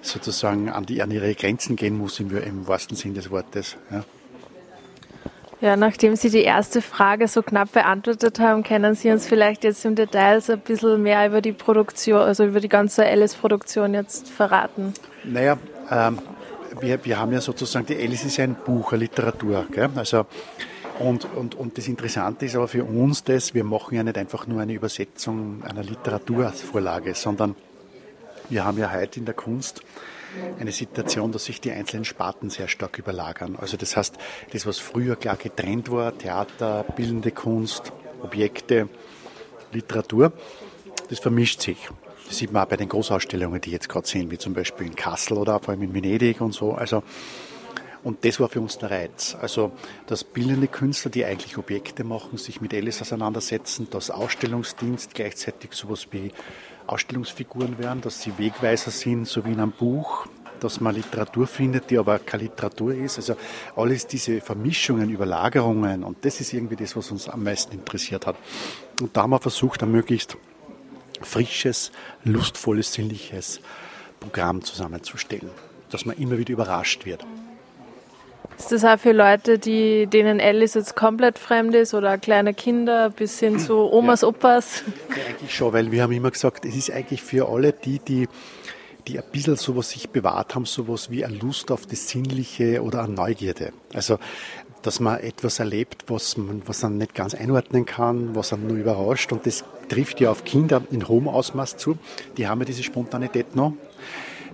[0.02, 3.76] sozusagen an, die, an ihre Grenzen gehen muss, im, im wahrsten Sinn des Wortes.
[3.90, 4.04] Ja.
[5.60, 9.84] Ja, nachdem Sie die erste Frage so knapp beantwortet haben, können Sie uns vielleicht jetzt
[9.84, 14.30] im Detail so ein bisschen mehr über die Produktion, also über die ganze Alice-Produktion jetzt
[14.30, 14.94] verraten?
[15.22, 15.58] Naja,
[15.90, 16.18] ähm,
[16.80, 19.66] wir, wir haben ja sozusagen, die Alice ist ja ein Buch, eine Literatur.
[19.70, 19.90] Gell?
[19.96, 20.24] Also,
[21.00, 24.46] und, und, und das Interessante ist aber für uns das, wir machen ja nicht einfach
[24.46, 27.56] nur eine Übersetzung einer Literaturvorlage, sondern
[28.48, 29.80] wir haben ja heute in der Kunst
[30.58, 33.56] eine Situation, dass sich die einzelnen Sparten sehr stark überlagern.
[33.56, 34.16] Also das heißt,
[34.52, 37.92] das, was früher klar getrennt war, Theater, bildende Kunst,
[38.22, 38.88] Objekte,
[39.72, 40.32] Literatur,
[41.08, 41.88] das vermischt sich.
[42.28, 44.94] Das sieht man auch bei den Großausstellungen, die jetzt gerade sehen, wie zum Beispiel in
[44.94, 46.72] Kassel oder vor allem in Venedig und so.
[46.72, 47.02] Also,
[48.02, 49.36] und das war für uns der Reiz.
[49.40, 49.72] Also,
[50.06, 56.06] dass bildende Künstler, die eigentlich Objekte machen, sich mit Alice auseinandersetzen, dass Ausstellungsdienst gleichzeitig sowas
[56.10, 56.32] wie
[56.86, 60.26] Ausstellungsfiguren werden, dass sie Wegweiser sind, so wie in einem Buch,
[60.60, 63.18] dass man Literatur findet, die aber keine Literatur ist.
[63.18, 63.36] Also
[63.76, 68.36] alles diese Vermischungen, Überlagerungen und das ist irgendwie das, was uns am meisten interessiert hat.
[69.00, 70.36] Und da haben wir versucht, ein möglichst
[71.20, 71.92] frisches,
[72.24, 73.60] lustvolles, sinnliches
[74.20, 75.50] Programm zusammenzustellen,
[75.90, 77.24] dass man immer wieder überrascht wird.
[78.58, 83.10] Ist das auch für Leute, die, denen Alice jetzt komplett fremd ist oder kleine Kinder
[83.10, 84.28] bis hin zu Omas, ja.
[84.28, 84.84] Opas?
[85.08, 88.28] Ja, eigentlich schon, weil wir haben immer gesagt, es ist eigentlich für alle die, die
[89.06, 93.02] die ein bisschen sowas sich bewahrt haben, sowas wie eine Lust auf das Sinnliche oder
[93.02, 93.72] eine Neugierde.
[93.92, 94.18] Also,
[94.82, 98.76] dass man etwas erlebt, was man, was man nicht ganz einordnen kann, was einen nur
[98.76, 99.32] überrascht.
[99.32, 101.98] Und das trifft ja auf Kinder in hohem Ausmaß zu.
[102.36, 103.74] Die haben ja diese Spontanität noch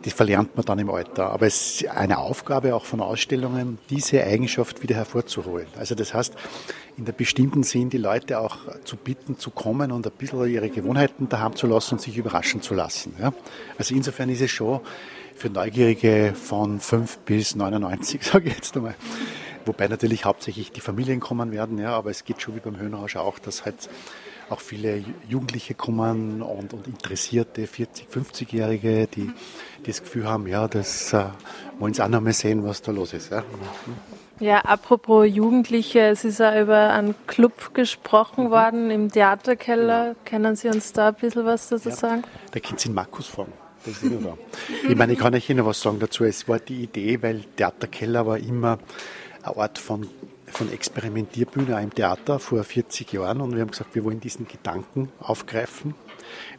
[0.07, 1.33] das verlernt man dann im Alter.
[1.33, 5.67] Aber es ist eine Aufgabe auch von Ausstellungen, diese Eigenschaft wieder hervorzuholen.
[5.77, 6.33] Also das heißt,
[6.97, 10.71] in der bestimmten Sinn die Leute auch zu bitten, zu kommen und ein bisschen ihre
[10.71, 13.17] Gewohnheiten daheim zu lassen und sich überraschen zu lassen.
[13.21, 13.33] Ja?
[13.79, 14.79] Also insofern ist es schon
[15.35, 18.95] für Neugierige von 5 bis 99, sage ich jetzt einmal.
[19.65, 23.17] Wobei natürlich hauptsächlich die Familien kommen werden, ja, aber es geht schon wie beim Höhenrausch
[23.17, 23.89] auch, dass halt
[24.49, 29.31] auch viele Jugendliche kommen und, und interessierte 40, 50-Jährige, die,
[29.81, 31.25] die das Gefühl haben, ja, das äh,
[31.79, 33.31] wollen sie auch noch mal sehen, was da los ist.
[33.31, 33.43] Ja.
[34.39, 38.51] Ja, apropos Jugendliche, es ist ja über einen Club gesprochen mhm.
[38.51, 40.09] worden im Theaterkeller.
[40.09, 40.17] Genau.
[40.27, 42.23] Können Sie uns da ein bisschen was dazu ja, sagen?
[42.51, 43.53] Da können Sie Markus fragen.
[44.89, 46.25] Ich meine, ich kann euch Ihnen was sagen dazu.
[46.25, 48.79] Es war die Idee, weil Theaterkeller war immer
[49.43, 50.07] ein Ort von
[50.57, 55.11] von Experimentierbühne im Theater vor 40 Jahren und wir haben gesagt, wir wollen diesen Gedanken
[55.19, 55.95] aufgreifen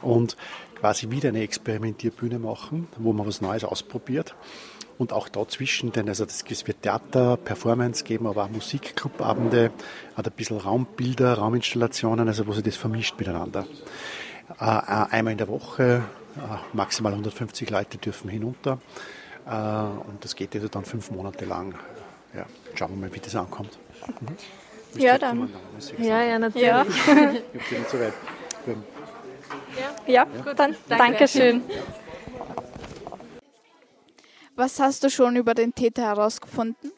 [0.03, 0.37] und
[0.75, 4.35] quasi wieder eine Experimentierbühne machen, wo man was Neues ausprobiert.
[4.99, 9.71] Und auch dazwischen, denn also es wird Theater, Performance geben, aber auch Musikclubabende,
[10.15, 13.67] hat ein bisschen Raumbilder, Rauminstallationen, also wo sich das vermischt miteinander.
[14.59, 16.03] Äh, äh, einmal in der Woche,
[16.35, 16.39] äh,
[16.73, 18.79] maximal 150 Leute dürfen hinunter.
[19.45, 21.73] Und das geht also dann fünf Monate lang
[22.33, 22.45] ja,
[22.75, 23.77] schauen wir mal, wie das ankommt.
[24.07, 24.37] Mhm.
[25.01, 25.53] Ja, dann.
[25.99, 26.67] Ja, ja, natürlich.
[26.67, 26.85] Ja.
[26.85, 28.13] ich bin nicht so weit.
[29.77, 30.75] Ja, ja, gut, dann.
[30.87, 31.63] Dankeschön.
[34.55, 36.91] Was hast du schon über den Täter herausgefunden?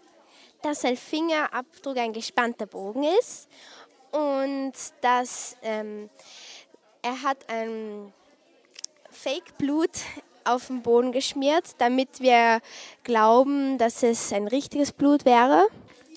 [0.62, 3.50] Dass sein Fingerabdruck ein gespannter Bogen ist
[4.12, 6.10] und dass ähm,
[7.02, 8.14] er hat ein
[9.12, 9.92] Fake-Blut
[10.46, 12.62] auf den Boden geschmiert, damit wir
[13.04, 15.68] glauben, dass es ein richtiges Blut wäre.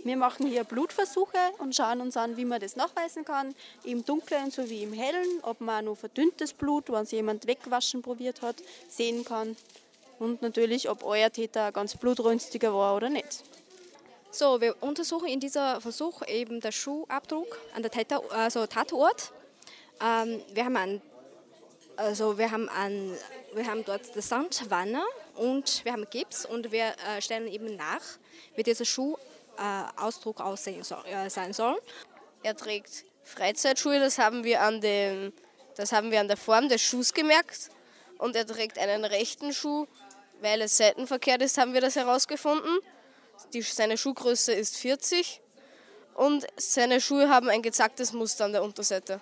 [0.05, 4.51] Wir machen hier Blutversuche und schauen uns an, wie man das nachweisen kann, im Dunkeln
[4.51, 8.57] sowie im Hellen, ob man nur verdünntes Blut, wenn es jemand wegwaschen probiert hat,
[8.89, 9.57] sehen kann.
[10.19, 13.45] Und natürlich, ob euer Täter ganz blutrünstiger war oder nicht.
[14.33, 19.33] So, wir untersuchen in diesem Versuch eben den Schuhabdruck an der Täter, also Tatort.
[20.01, 21.03] Ähm, wir haben einen
[21.97, 23.13] also wir haben, ein,
[23.55, 25.03] wir haben dort die Sandwanne
[25.37, 28.01] und wir haben Gips und wir äh, stellen eben nach,
[28.57, 31.81] wie dieser Schuhausdruck äh, aussehen soll, äh, sein soll.
[32.43, 35.33] Er trägt Freizeitschuhe, das haben, wir an dem,
[35.77, 37.71] das haben wir an der Form des Schuhs gemerkt.
[38.19, 39.87] Und er trägt einen rechten Schuh,
[40.41, 42.79] weil es seitenverkehrt ist, haben wir das herausgefunden.
[43.53, 45.41] Die, seine Schuhgröße ist 40
[46.15, 49.21] und seine Schuhe haben ein gezacktes Muster an der Unterseite.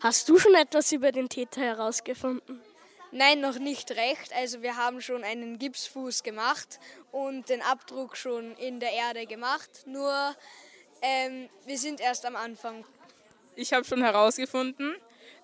[0.00, 2.62] Hast du schon etwas über den Täter herausgefunden?
[3.10, 4.32] Nein, noch nicht recht.
[4.34, 6.78] Also wir haben schon einen Gipsfuß gemacht
[7.10, 9.70] und den Abdruck schon in der Erde gemacht.
[9.86, 10.36] Nur
[11.00, 12.84] ähm, wir sind erst am Anfang.
[13.56, 14.94] Ich habe schon herausgefunden,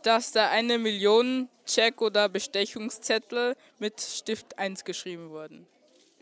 [0.03, 5.67] dass da eine Million Check- oder Bestechungszettel mit Stift 1 geschrieben worden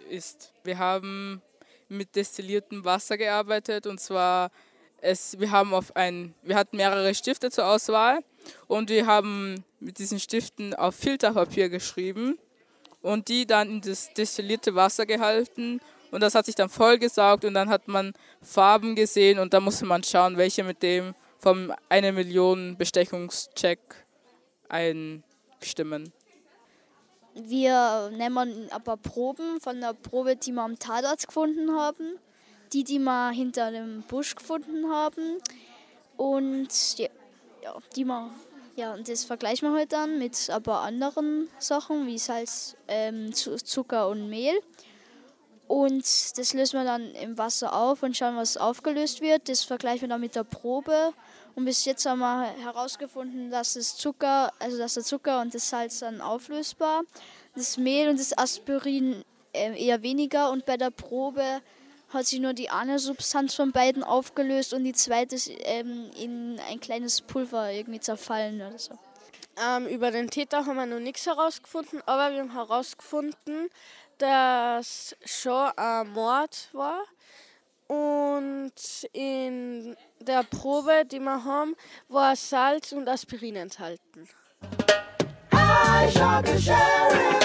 [0.09, 0.53] ist.
[0.63, 1.43] Wir haben
[1.89, 4.51] mit destilliertem Wasser gearbeitet und zwar
[5.01, 8.23] es, wir haben auf ein, wir hatten mehrere Stifte zur Auswahl
[8.69, 12.39] und wir haben mit diesen Stiften auf Filterpapier geschrieben
[13.03, 15.81] und die dann in das destillierte Wasser gehalten.
[16.11, 18.13] Und das hat sich dann vollgesaugt und dann hat man
[18.43, 23.81] Farben gesehen und da musste man schauen, welche mit dem vom eine Million Bestechungscheck
[24.69, 26.13] einstimmen.
[27.35, 32.19] Wir nehmen paar Proben von der Probe, die wir am Tatort gefunden haben,
[32.73, 35.39] die, die wir hinter dem Busch gefunden haben.
[36.17, 37.09] Und die,
[37.63, 38.31] ja, die wir,
[38.77, 43.33] ja, und das vergleichen wir halt dann mit ein paar anderen Sachen wie Salz, ähm,
[43.33, 44.61] Zucker und Mehl.
[45.69, 46.05] Und
[46.37, 49.49] das lösen wir dann im Wasser auf und schauen, was aufgelöst wird.
[49.49, 51.15] Das vergleichen wir dann mit der Probe.
[51.55, 55.69] Und bis jetzt haben wir herausgefunden, dass das Zucker, also dass der Zucker und das
[55.69, 57.03] Salz dann auflösbar,
[57.55, 60.51] das Mehl und das Aspirin äh, eher weniger.
[60.51, 61.63] Und bei der Probe
[62.13, 66.61] hat sich nur die eine Substanz von beiden aufgelöst und die zweite ist ähm, in
[66.69, 68.99] ein kleines Pulver irgendwie zerfallen oder so.
[69.67, 73.69] Ähm, über den Täter haben wir noch nichts herausgefunden, aber wir haben herausgefunden,
[74.19, 77.03] dass schon ein Mord war.
[77.89, 78.73] Und
[79.13, 81.77] in der Probe, die wir haben,
[82.09, 84.29] war Salz und Aspirin enthalten.
[85.53, 87.42] I shot the sheriff,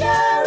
[0.00, 0.41] I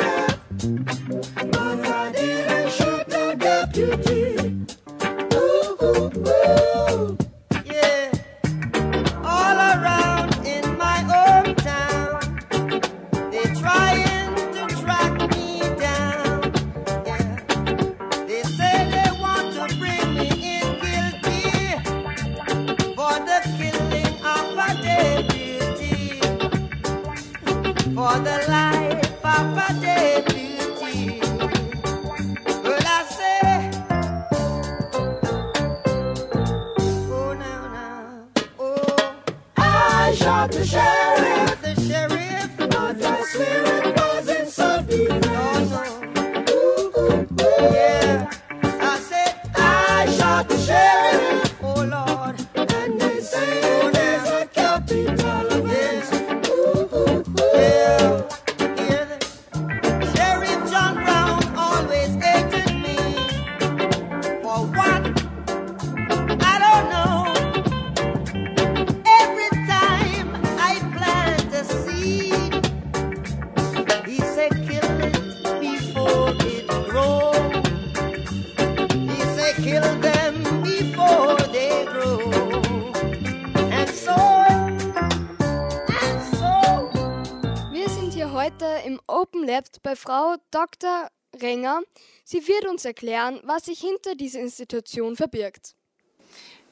[89.56, 91.10] Open Lab bei Frau Dr.
[91.41, 91.82] Renger.
[92.24, 95.76] Sie wird uns erklären, was sich hinter dieser Institution verbirgt.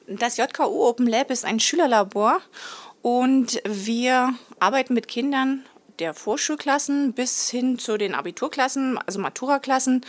[0.06, 2.40] Das JKU Open Lab ist ein Schülerlabor
[3.00, 5.64] und wir arbeiten mit Kindern
[5.98, 10.04] der Vorschulklassen bis hin zu den Abiturklassen, also Maturaklassen.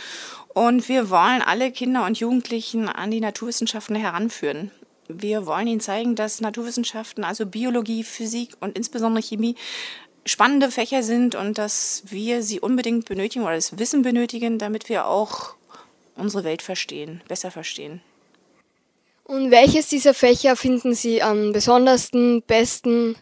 [0.48, 4.70] Und wir wollen alle Kinder und Jugendlichen an die Naturwissenschaften heranführen.
[5.08, 9.54] Wir wollen ihnen zeigen, dass Naturwissenschaften, also Biologie, Physik und insbesondere Chemie,
[10.26, 15.06] spannende Fächer sind und dass wir sie unbedingt benötigen oder das Wissen benötigen, damit wir
[15.06, 15.54] auch
[16.16, 18.00] unsere Welt verstehen, besser verstehen.
[19.24, 23.16] Und welches dieser Fächer finden Sie am besondersten, besten?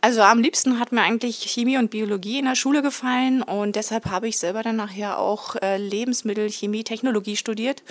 [0.00, 4.06] Also am liebsten hat mir eigentlich Chemie und Biologie in der Schule gefallen und deshalb
[4.06, 7.82] habe ich selber dann nachher auch äh, Lebensmittel, Chemie, Technologie studiert.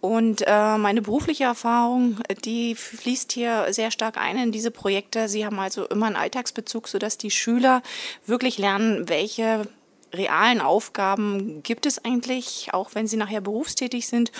[0.00, 5.28] Und äh, meine berufliche Erfahrung, die fließt hier sehr stark ein in diese Projekte.
[5.28, 7.82] Sie haben also immer einen Alltagsbezug, sodass die Schüler
[8.26, 9.66] wirklich lernen, welche
[10.12, 14.32] realen Aufgaben gibt es eigentlich, auch wenn sie nachher berufstätig sind.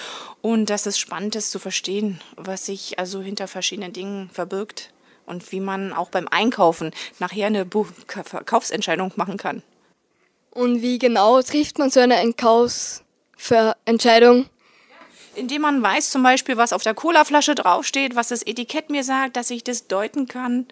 [0.43, 4.93] Und dass es spannend ist zu verstehen, was sich also hinter verschiedenen Dingen verbirgt
[5.27, 7.67] und wie man auch beim Einkaufen nachher eine
[8.07, 9.63] Verkaufsentscheidung machen kann.
[10.51, 14.47] Und wie genau trifft man so eine Einkaufsentscheidung?
[15.37, 19.37] Indem man weiß zum Beispiel, was auf der Colaflasche draufsteht, was das Etikett mir sagt,
[19.37, 20.67] dass ich das deuten kann,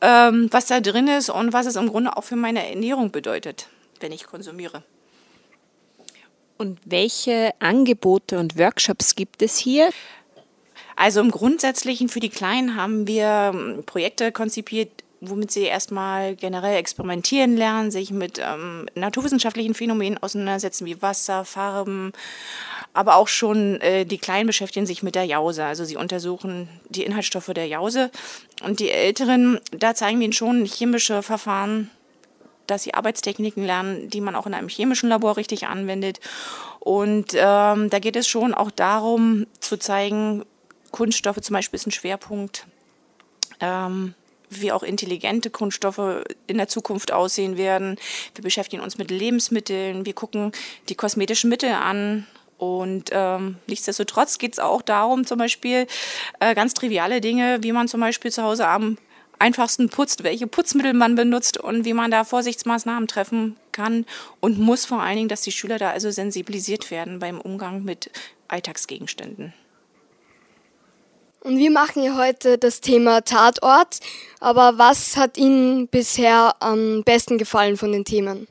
[0.00, 3.68] ähm, was da drin ist und was es im Grunde auch für meine Ernährung bedeutet,
[4.00, 4.82] wenn ich konsumiere.
[6.58, 9.90] Und welche Angebote und Workshops gibt es hier?
[10.96, 14.90] Also im Grundsätzlichen für die Kleinen haben wir ähm, Projekte konzipiert,
[15.20, 22.12] womit sie erstmal generell experimentieren lernen, sich mit ähm, naturwissenschaftlichen Phänomenen auseinandersetzen, wie Wasser, Farben,
[22.92, 25.64] aber auch schon äh, die Kleinen beschäftigen sich mit der Jause.
[25.64, 28.10] Also sie untersuchen die Inhaltsstoffe der Jause.
[28.62, 31.90] Und die Älteren, da zeigen wir ihnen schon chemische Verfahren,
[32.66, 36.20] dass sie Arbeitstechniken lernen, die man auch in einem chemischen Labor richtig anwendet.
[36.80, 40.44] Und ähm, da geht es schon auch darum zu zeigen,
[40.90, 42.66] Kunststoffe zum Beispiel ist ein Schwerpunkt.
[43.60, 44.14] Ähm,
[44.50, 47.96] wie auch intelligente Kunststoffe in der Zukunft aussehen werden.
[48.34, 50.52] Wir beschäftigen uns mit Lebensmitteln, wir gucken
[50.88, 52.26] die kosmetischen Mittel an.
[52.58, 55.86] Und ähm, nichtsdestotrotz geht es auch darum, zum Beispiel
[56.40, 58.98] äh, ganz triviale Dinge, wie man zum Beispiel zu Hause am
[59.38, 64.04] einfachsten putzt, welche Putzmittel man benutzt und wie man da Vorsichtsmaßnahmen treffen kann
[64.40, 68.10] und muss vor allen Dingen, dass die Schüler da also sensibilisiert werden beim Umgang mit
[68.48, 69.52] Alltagsgegenständen.
[71.40, 74.00] Und wir machen ja heute das Thema Tatort.
[74.40, 78.48] Aber was hat Ihnen bisher am besten gefallen von den Themen?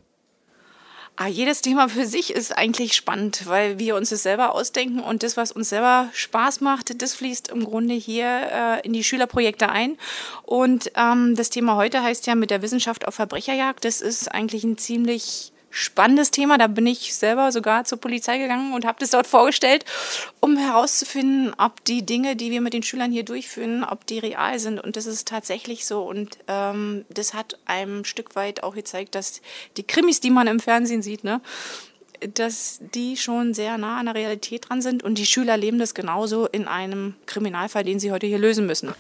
[1.20, 5.24] Ah, jedes Thema für sich ist eigentlich spannend, weil wir uns das selber ausdenken und
[5.24, 9.68] das, was uns selber Spaß macht, das fließt im Grunde hier äh, in die Schülerprojekte
[9.68, 9.98] ein.
[10.44, 13.84] Und ähm, das Thema heute heißt ja mit der Wissenschaft auf Verbrecherjagd.
[13.84, 16.58] Das ist eigentlich ein ziemlich spannendes Thema.
[16.58, 19.86] Da bin ich selber sogar zur Polizei gegangen und habe das dort vorgestellt,
[20.40, 24.58] um herauszufinden, ob die Dinge, die wir mit den Schülern hier durchführen, ob die real
[24.60, 24.80] sind.
[24.80, 26.04] Und das ist tatsächlich so.
[26.04, 29.42] Und ähm, das hat einem Stück weit auch gezeigt, dass
[29.78, 31.42] die Krimis, die man im Fernsehen sieht, ne,
[32.34, 35.04] dass die schon sehr nah an der Realität dran sind.
[35.04, 38.94] Und die Schüler leben das genauso in einem Kriminalfall, den sie heute hier lösen müssen.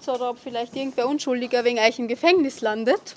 [0.00, 3.16] Habt oder ob vielleicht irgendwer Unschuldiger wegen euch im Gefängnis landet.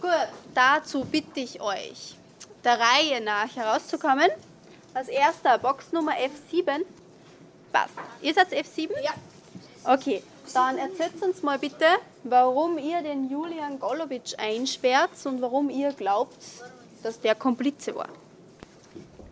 [0.00, 0.10] Gut,
[0.54, 2.16] dazu bitte ich euch,
[2.64, 4.28] der Reihe nach herauszukommen.
[4.92, 6.82] Als erster Boxnummer F7.
[7.72, 7.94] Passt.
[8.22, 8.90] Ihr seid F7?
[9.02, 9.12] Ja.
[9.84, 10.22] Okay,
[10.52, 11.86] dann erzählt uns mal bitte,
[12.22, 16.38] warum ihr den Julian Golovic einsperrt und warum ihr glaubt,
[17.02, 18.08] dass der Komplize war.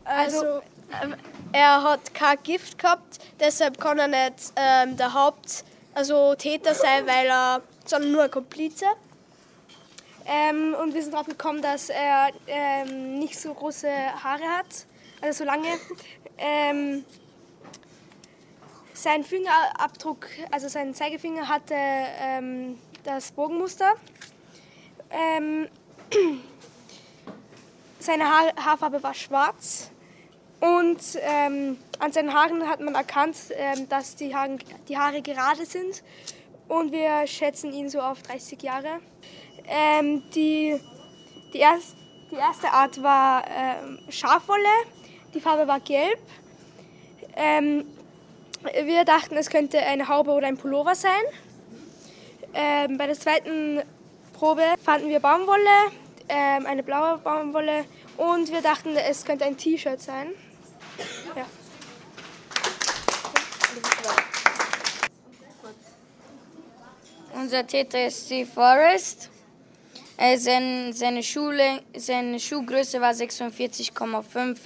[0.05, 0.61] Also,
[1.03, 1.15] ähm,
[1.53, 7.07] er hat kein Gift gehabt, deshalb kann er nicht ähm, der Haupt, also Täter sein,
[7.07, 8.87] weil er, sondern nur ein Komplize.
[10.25, 13.89] Ähm, und wir sind darauf gekommen, dass er ähm, nicht so große
[14.23, 14.87] Haare hat,
[15.21, 15.69] also so lange.
[16.39, 17.05] Ähm,
[18.95, 23.95] sein Fingerabdruck, also sein Zeigefinger hatte ähm, das Bogenmuster.
[25.11, 25.69] Ähm,
[27.99, 29.92] seine Haar Haarfarbe war schwarz
[30.63, 35.67] und ähm, an seinen Haaren hat man erkannt, ähm, dass die, Haaren, die Haare gerade
[35.67, 36.05] sind
[36.69, 39.01] und wir schätzen ihn so auf 30 Jahre.
[39.67, 40.79] Ähm, die,
[41.53, 41.97] die, erst,
[42.31, 44.69] die erste Art war ähm, Schafwolle,
[45.35, 46.21] die Farbe war gelb.
[47.35, 47.85] Ähm,
[48.85, 51.11] wir dachten, es könnte eine Haube oder ein Pullover sein.
[52.55, 53.83] Ähm, bei der zweiten
[54.33, 55.91] Probe fanden wir Baumwolle,
[56.29, 57.85] eine blaue Baumwolle
[58.17, 60.29] und wir dachten, es könnte ein T-Shirt sein.
[61.37, 61.47] Ja.
[67.35, 69.31] Unser Täter ist Steve Forrest.
[70.17, 74.59] Äh, sein, seine, Schule, seine Schuhgröße war 46,5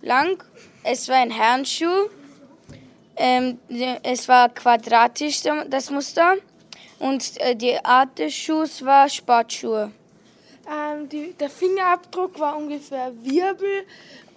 [0.00, 0.42] lang.
[0.82, 2.08] Es war ein Herrenschuh.
[3.16, 3.58] Ähm,
[4.02, 6.36] es war quadratisch, das Muster.
[6.98, 9.90] Und äh, die Art des Schuhs war Sportschuhe.
[10.70, 13.84] Ähm, die, der Fingerabdruck war ungefähr Wirbel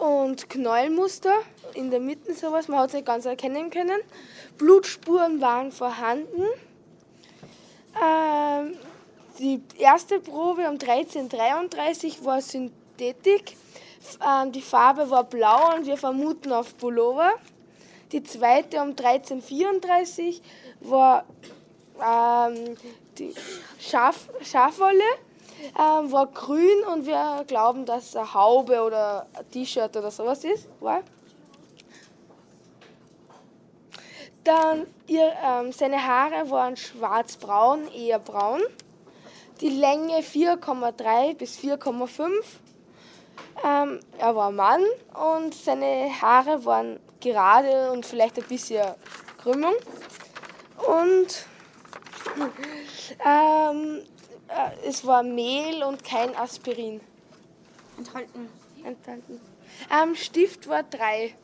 [0.03, 1.33] und Knäuelmuster.
[1.73, 3.99] In der Mitte sowas, man hat es nicht ganz erkennen können.
[4.57, 6.43] Blutspuren waren vorhanden.
[8.01, 8.75] Ähm,
[9.39, 13.55] die erste Probe um 1333 war Synthetik.
[14.25, 17.31] Ähm, die Farbe war blau und wir vermuten auf Pullover.
[18.11, 20.41] Die zweite um 1334
[20.81, 21.25] war
[21.99, 22.75] ähm,
[23.17, 23.33] die
[23.79, 25.03] Schaf, Schafwolle,
[25.79, 30.43] ähm, war grün und wir glauben, dass es eine Haube oder ein T-Shirt oder sowas
[30.43, 30.67] ist.
[30.79, 31.01] War.
[34.43, 38.61] Dann ihr, ähm, seine Haare waren schwarzbraun, eher braun.
[39.61, 42.31] Die Länge 4,3 bis 4,5.
[43.63, 44.83] Ähm, er war Mann
[45.13, 48.85] und seine Haare waren gerade und vielleicht ein bisschen
[49.41, 49.75] Krümmung.
[50.77, 51.45] Und
[53.25, 54.01] ähm,
[54.53, 57.01] äh, es war Mehl und kein Aspirin.
[57.97, 58.49] Enthalten.
[58.83, 59.39] Enthalten.
[59.91, 61.35] Ähm, Stift war drei.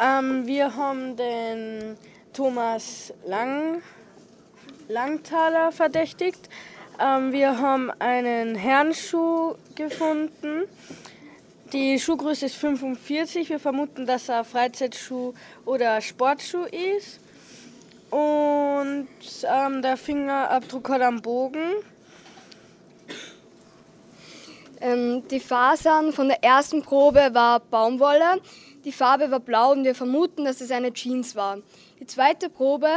[0.00, 1.96] Ähm, wir haben den
[2.32, 3.82] Thomas Lang,
[4.88, 6.48] Langthaler verdächtigt.
[6.98, 10.64] Ähm, wir haben einen Herrenschuh gefunden.
[11.72, 13.48] Die Schuhgröße ist 45.
[13.48, 15.34] Wir vermuten, dass er Freizeitschuh
[15.64, 17.21] oder Sportschuh ist.
[18.12, 19.08] Und
[19.44, 21.76] ähm, der Fingerabdruck hat am Bogen.
[24.82, 28.42] Ähm, die Fasern von der ersten Probe war Baumwolle.
[28.84, 31.60] Die Farbe war blau und wir vermuten, dass es eine Jeans war.
[32.00, 32.90] Die zweite Probe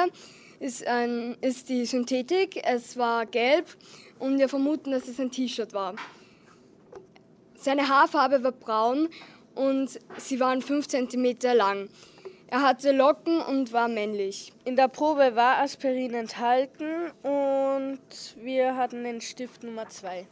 [0.59, 2.61] ist, ein, ist die Synthetik.
[2.66, 3.68] Es war gelb
[4.20, 5.95] und wir vermuten, dass es ein T-Shirt war.
[7.55, 9.07] Seine Haarfarbe war braun
[9.53, 11.88] und sie waren 5 cm lang.
[12.48, 14.54] Er hatte Locken und war männlich.
[14.66, 18.00] In der Probe war Aspirin enthalten und
[18.38, 20.28] wir hatten den Stift Nummer 2.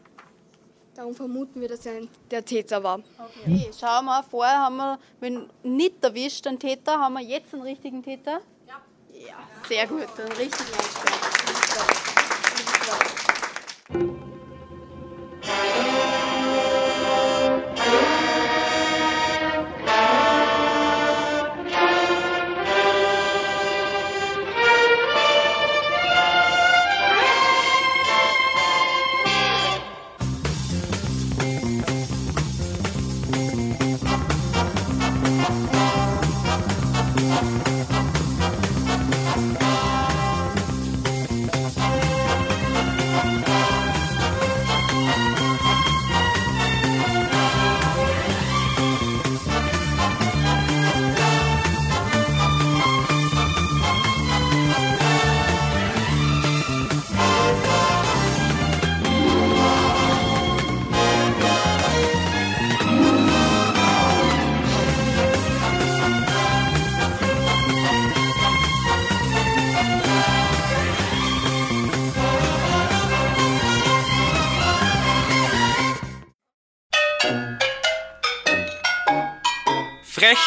[0.95, 2.99] Darum vermuten wir, dass er der Täter war.
[3.17, 7.63] Okay, schauen wir, vorher haben wir, wenn nicht erwischt, einen Täter, haben wir jetzt einen
[7.63, 8.41] richtigen Täter?
[8.67, 8.79] Ja.
[9.11, 9.37] Ja,
[9.67, 11.62] sehr gut, einen richtigen Einstand.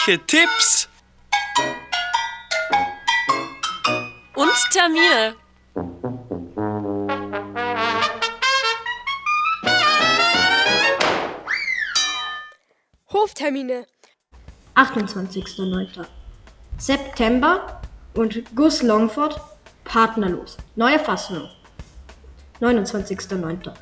[0.06, 0.88] Freche Tipps
[4.36, 5.34] und Termine.
[13.12, 13.86] Hoftermine.
[14.76, 16.06] 28.09.
[16.78, 17.80] September
[18.14, 19.40] und Gus Longford
[19.84, 20.56] partnerlos.
[20.76, 21.48] Neue Fassung.
[22.60, 23.72] 29.09.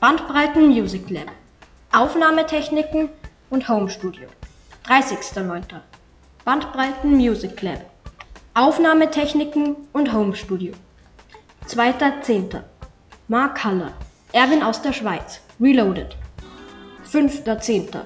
[0.00, 1.30] Bandbreiten Music Lab.
[1.92, 3.10] Aufnahmetechniken
[3.50, 4.28] und Home Studio.
[4.86, 5.80] 30.09.
[6.44, 7.88] Bandbreiten Music Lab.
[8.54, 10.74] Aufnahmetechniken und Home Studio.
[11.68, 12.60] 2.10.
[13.28, 13.92] Mark Haller.
[14.32, 15.40] Erwin aus der Schweiz.
[15.60, 16.16] Reloaded.
[17.08, 18.00] 5.10.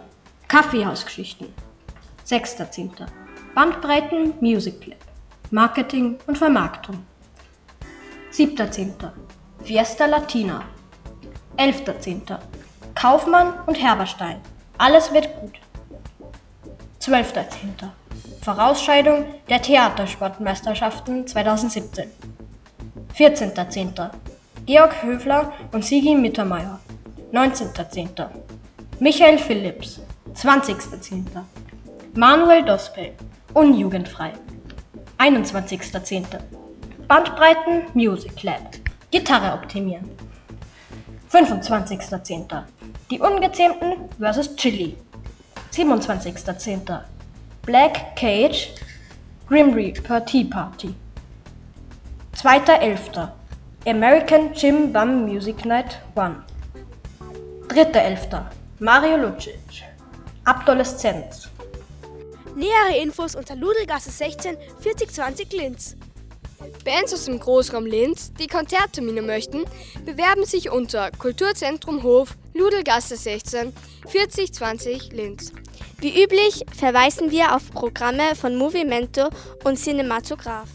[0.49, 1.55] Kaffeehausgeschichten.
[2.27, 3.07] 6.10.
[3.55, 4.99] Bandbreiten Music Lab.
[5.51, 7.07] Marketing und Vermarktung.
[8.33, 9.11] 7.10.
[9.65, 10.63] Fiesta Latina.
[11.57, 12.39] 11.10.
[12.95, 14.43] Kaufmann und Herberstein.
[14.77, 15.59] Alles wird gut.
[17.07, 17.89] 12.10.
[18.43, 22.11] Vorausscheidung der Theatersportmeisterschaften 2017.
[23.17, 24.11] 14.10.
[24.67, 26.81] Georg Höfler und Sigi Mittermeier.
[27.33, 28.27] 19.10.
[28.99, 30.01] Michael Phillips.
[30.35, 31.23] 20.10.
[32.17, 33.13] Manuel Dospel.
[33.55, 34.33] Unjugendfrei.
[35.19, 36.25] 21.10.
[37.07, 38.75] Bandbreiten Music Lab.
[39.13, 40.11] Gitarre optimieren.
[41.31, 42.65] 25.10.
[43.13, 44.57] Die Ungezähmten vs.
[44.57, 44.97] Chili.
[45.73, 47.03] 27.10.
[47.63, 48.75] Black Cage
[49.49, 50.95] Grim Reaper Tea Party.
[52.35, 53.31] 2.11.
[53.87, 56.45] American Jim Bum Music Night 1.
[57.69, 58.45] 3.11.
[58.81, 59.85] Mario Lucic.
[60.45, 61.49] Adoleszenz.
[62.55, 65.97] Nähere Infos unter Ludelgasse 16 4020 Linz.
[66.85, 69.65] Bands aus dem Großraum Linz, die Konzerttermine möchten,
[70.05, 73.73] bewerben sich unter Kulturzentrum Hof, Ludelgasse 16
[74.07, 75.53] 4020 Linz.
[75.99, 79.29] Wie üblich verweisen wir auf Programme von Movimento
[79.65, 80.69] und Cinematograph.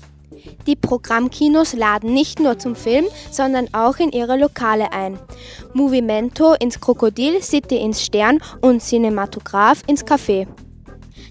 [0.65, 5.19] Die Programmkinos laden nicht nur zum Film, sondern auch in ihre Lokale ein.
[5.73, 10.47] Movimento ins Krokodil, City ins Stern und Cinematograph ins Café.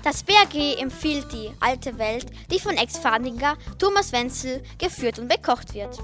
[0.03, 5.98] Das BRG empfiehlt die alte Welt, die von Ex-Fahringer Thomas Wenzel geführt und bekocht wird.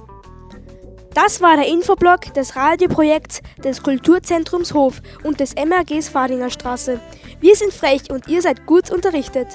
[1.15, 7.01] Das war der Infoblog des Radioprojekts des Kulturzentrums Hof und des MRGs Fadinger Straße.
[7.41, 9.49] Wir sind frech und ihr seid gut unterrichtet.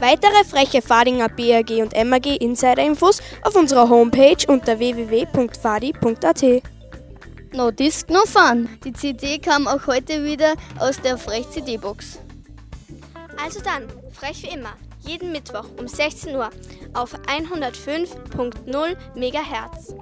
[0.00, 6.62] Weitere freche Fadinger BRG und MRG Insider-Infos auf unserer Homepage unter www.fadi.at.
[7.52, 8.68] No Disc, no Fun.
[8.84, 12.23] Die CD kam auch heute wieder aus der Frech-CD-Box.
[13.44, 16.48] Also dann, frech wie immer, jeden Mittwoch um 16 Uhr
[16.94, 19.94] auf 105.0 MHz.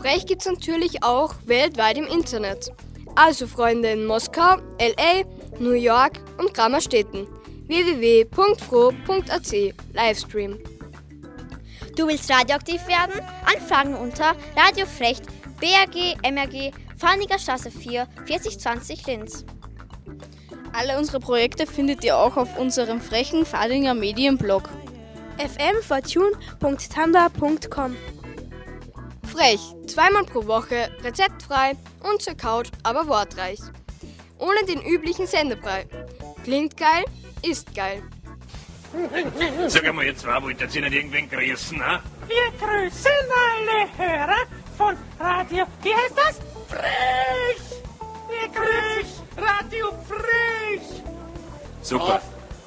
[0.00, 2.72] Frech gibt's natürlich auch weltweit im Internet.
[3.14, 5.24] Also Freunde in Moskau, LA,
[5.58, 7.26] New York und Grammerstädten.
[7.66, 9.52] www.fro.at
[9.92, 10.58] Livestream.
[11.94, 13.20] Du willst radioaktiv werden?
[13.54, 15.24] Anfragen unter Radiofrecht
[15.60, 19.44] BRG MRG Farniger Straße 4 4020 Linz.
[20.72, 24.68] Alle unsere Projekte findet ihr auch auf unserem frechen Fadinger Medienblog.
[25.38, 27.96] fmfortune.tanda.com
[29.30, 31.72] Frech, zweimal pro Woche, rezeptfrei
[32.10, 33.58] und zur Couch, aber wortreich.
[34.38, 35.86] Ohne den üblichen Sendebrei.
[36.44, 37.04] Klingt geil,
[37.42, 38.02] ist geil.
[39.68, 42.00] Sag einmal, jetzt zwei wollt ihr nicht irgendwen grüßen, ne?
[42.28, 43.10] Wir grüßen
[43.48, 44.42] alle Hörer
[44.76, 46.38] von Radio, wie heißt das?
[46.68, 47.81] Frech!
[48.54, 51.02] Grüßen Radio Frech!
[51.82, 52.20] Super.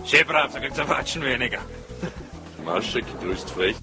[0.05, 1.59] Schön brav, da kriegt's ein Watschen weniger.
[2.63, 3.75] Maschek grüßt frech.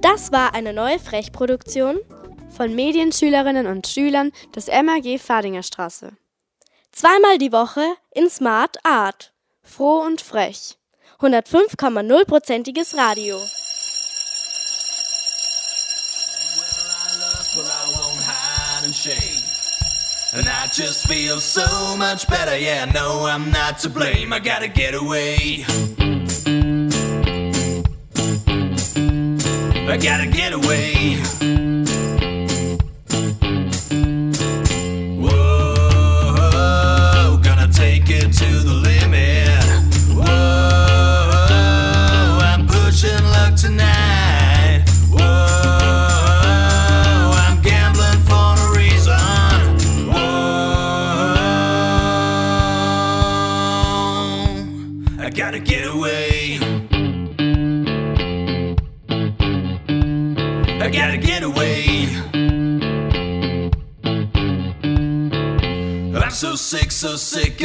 [0.00, 1.98] Das war eine neue Frech-Produktion
[2.50, 6.12] von Medienschülerinnen und Schülern des MAG Fadinger Straße.
[6.92, 9.34] Zweimal die Woche in Smart Art.
[9.62, 10.78] Froh und frech.
[11.20, 13.38] 105,0%iges Radio.
[20.36, 22.58] And I just feel so much better.
[22.58, 24.34] Yeah, no, I'm not to blame.
[24.34, 25.64] I gotta get away.
[29.88, 31.75] I gotta get away.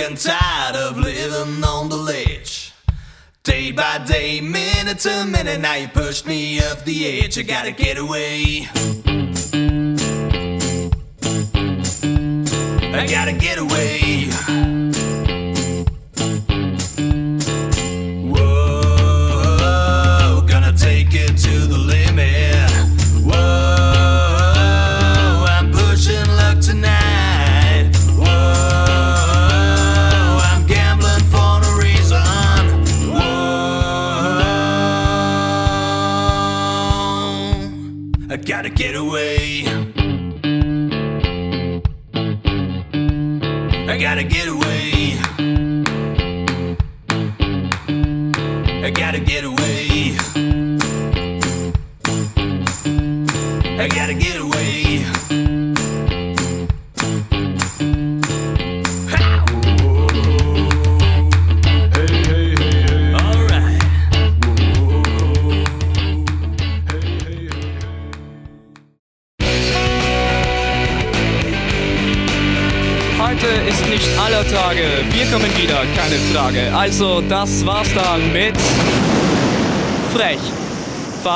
[0.02, 2.74] And tired of living on the ledge.
[3.44, 7.38] Day by day, minute to minute, now you push me off the edge.
[7.38, 8.68] I gotta get away.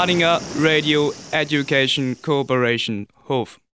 [0.05, 3.59] Fadinger Radio Education Cooperation Hof.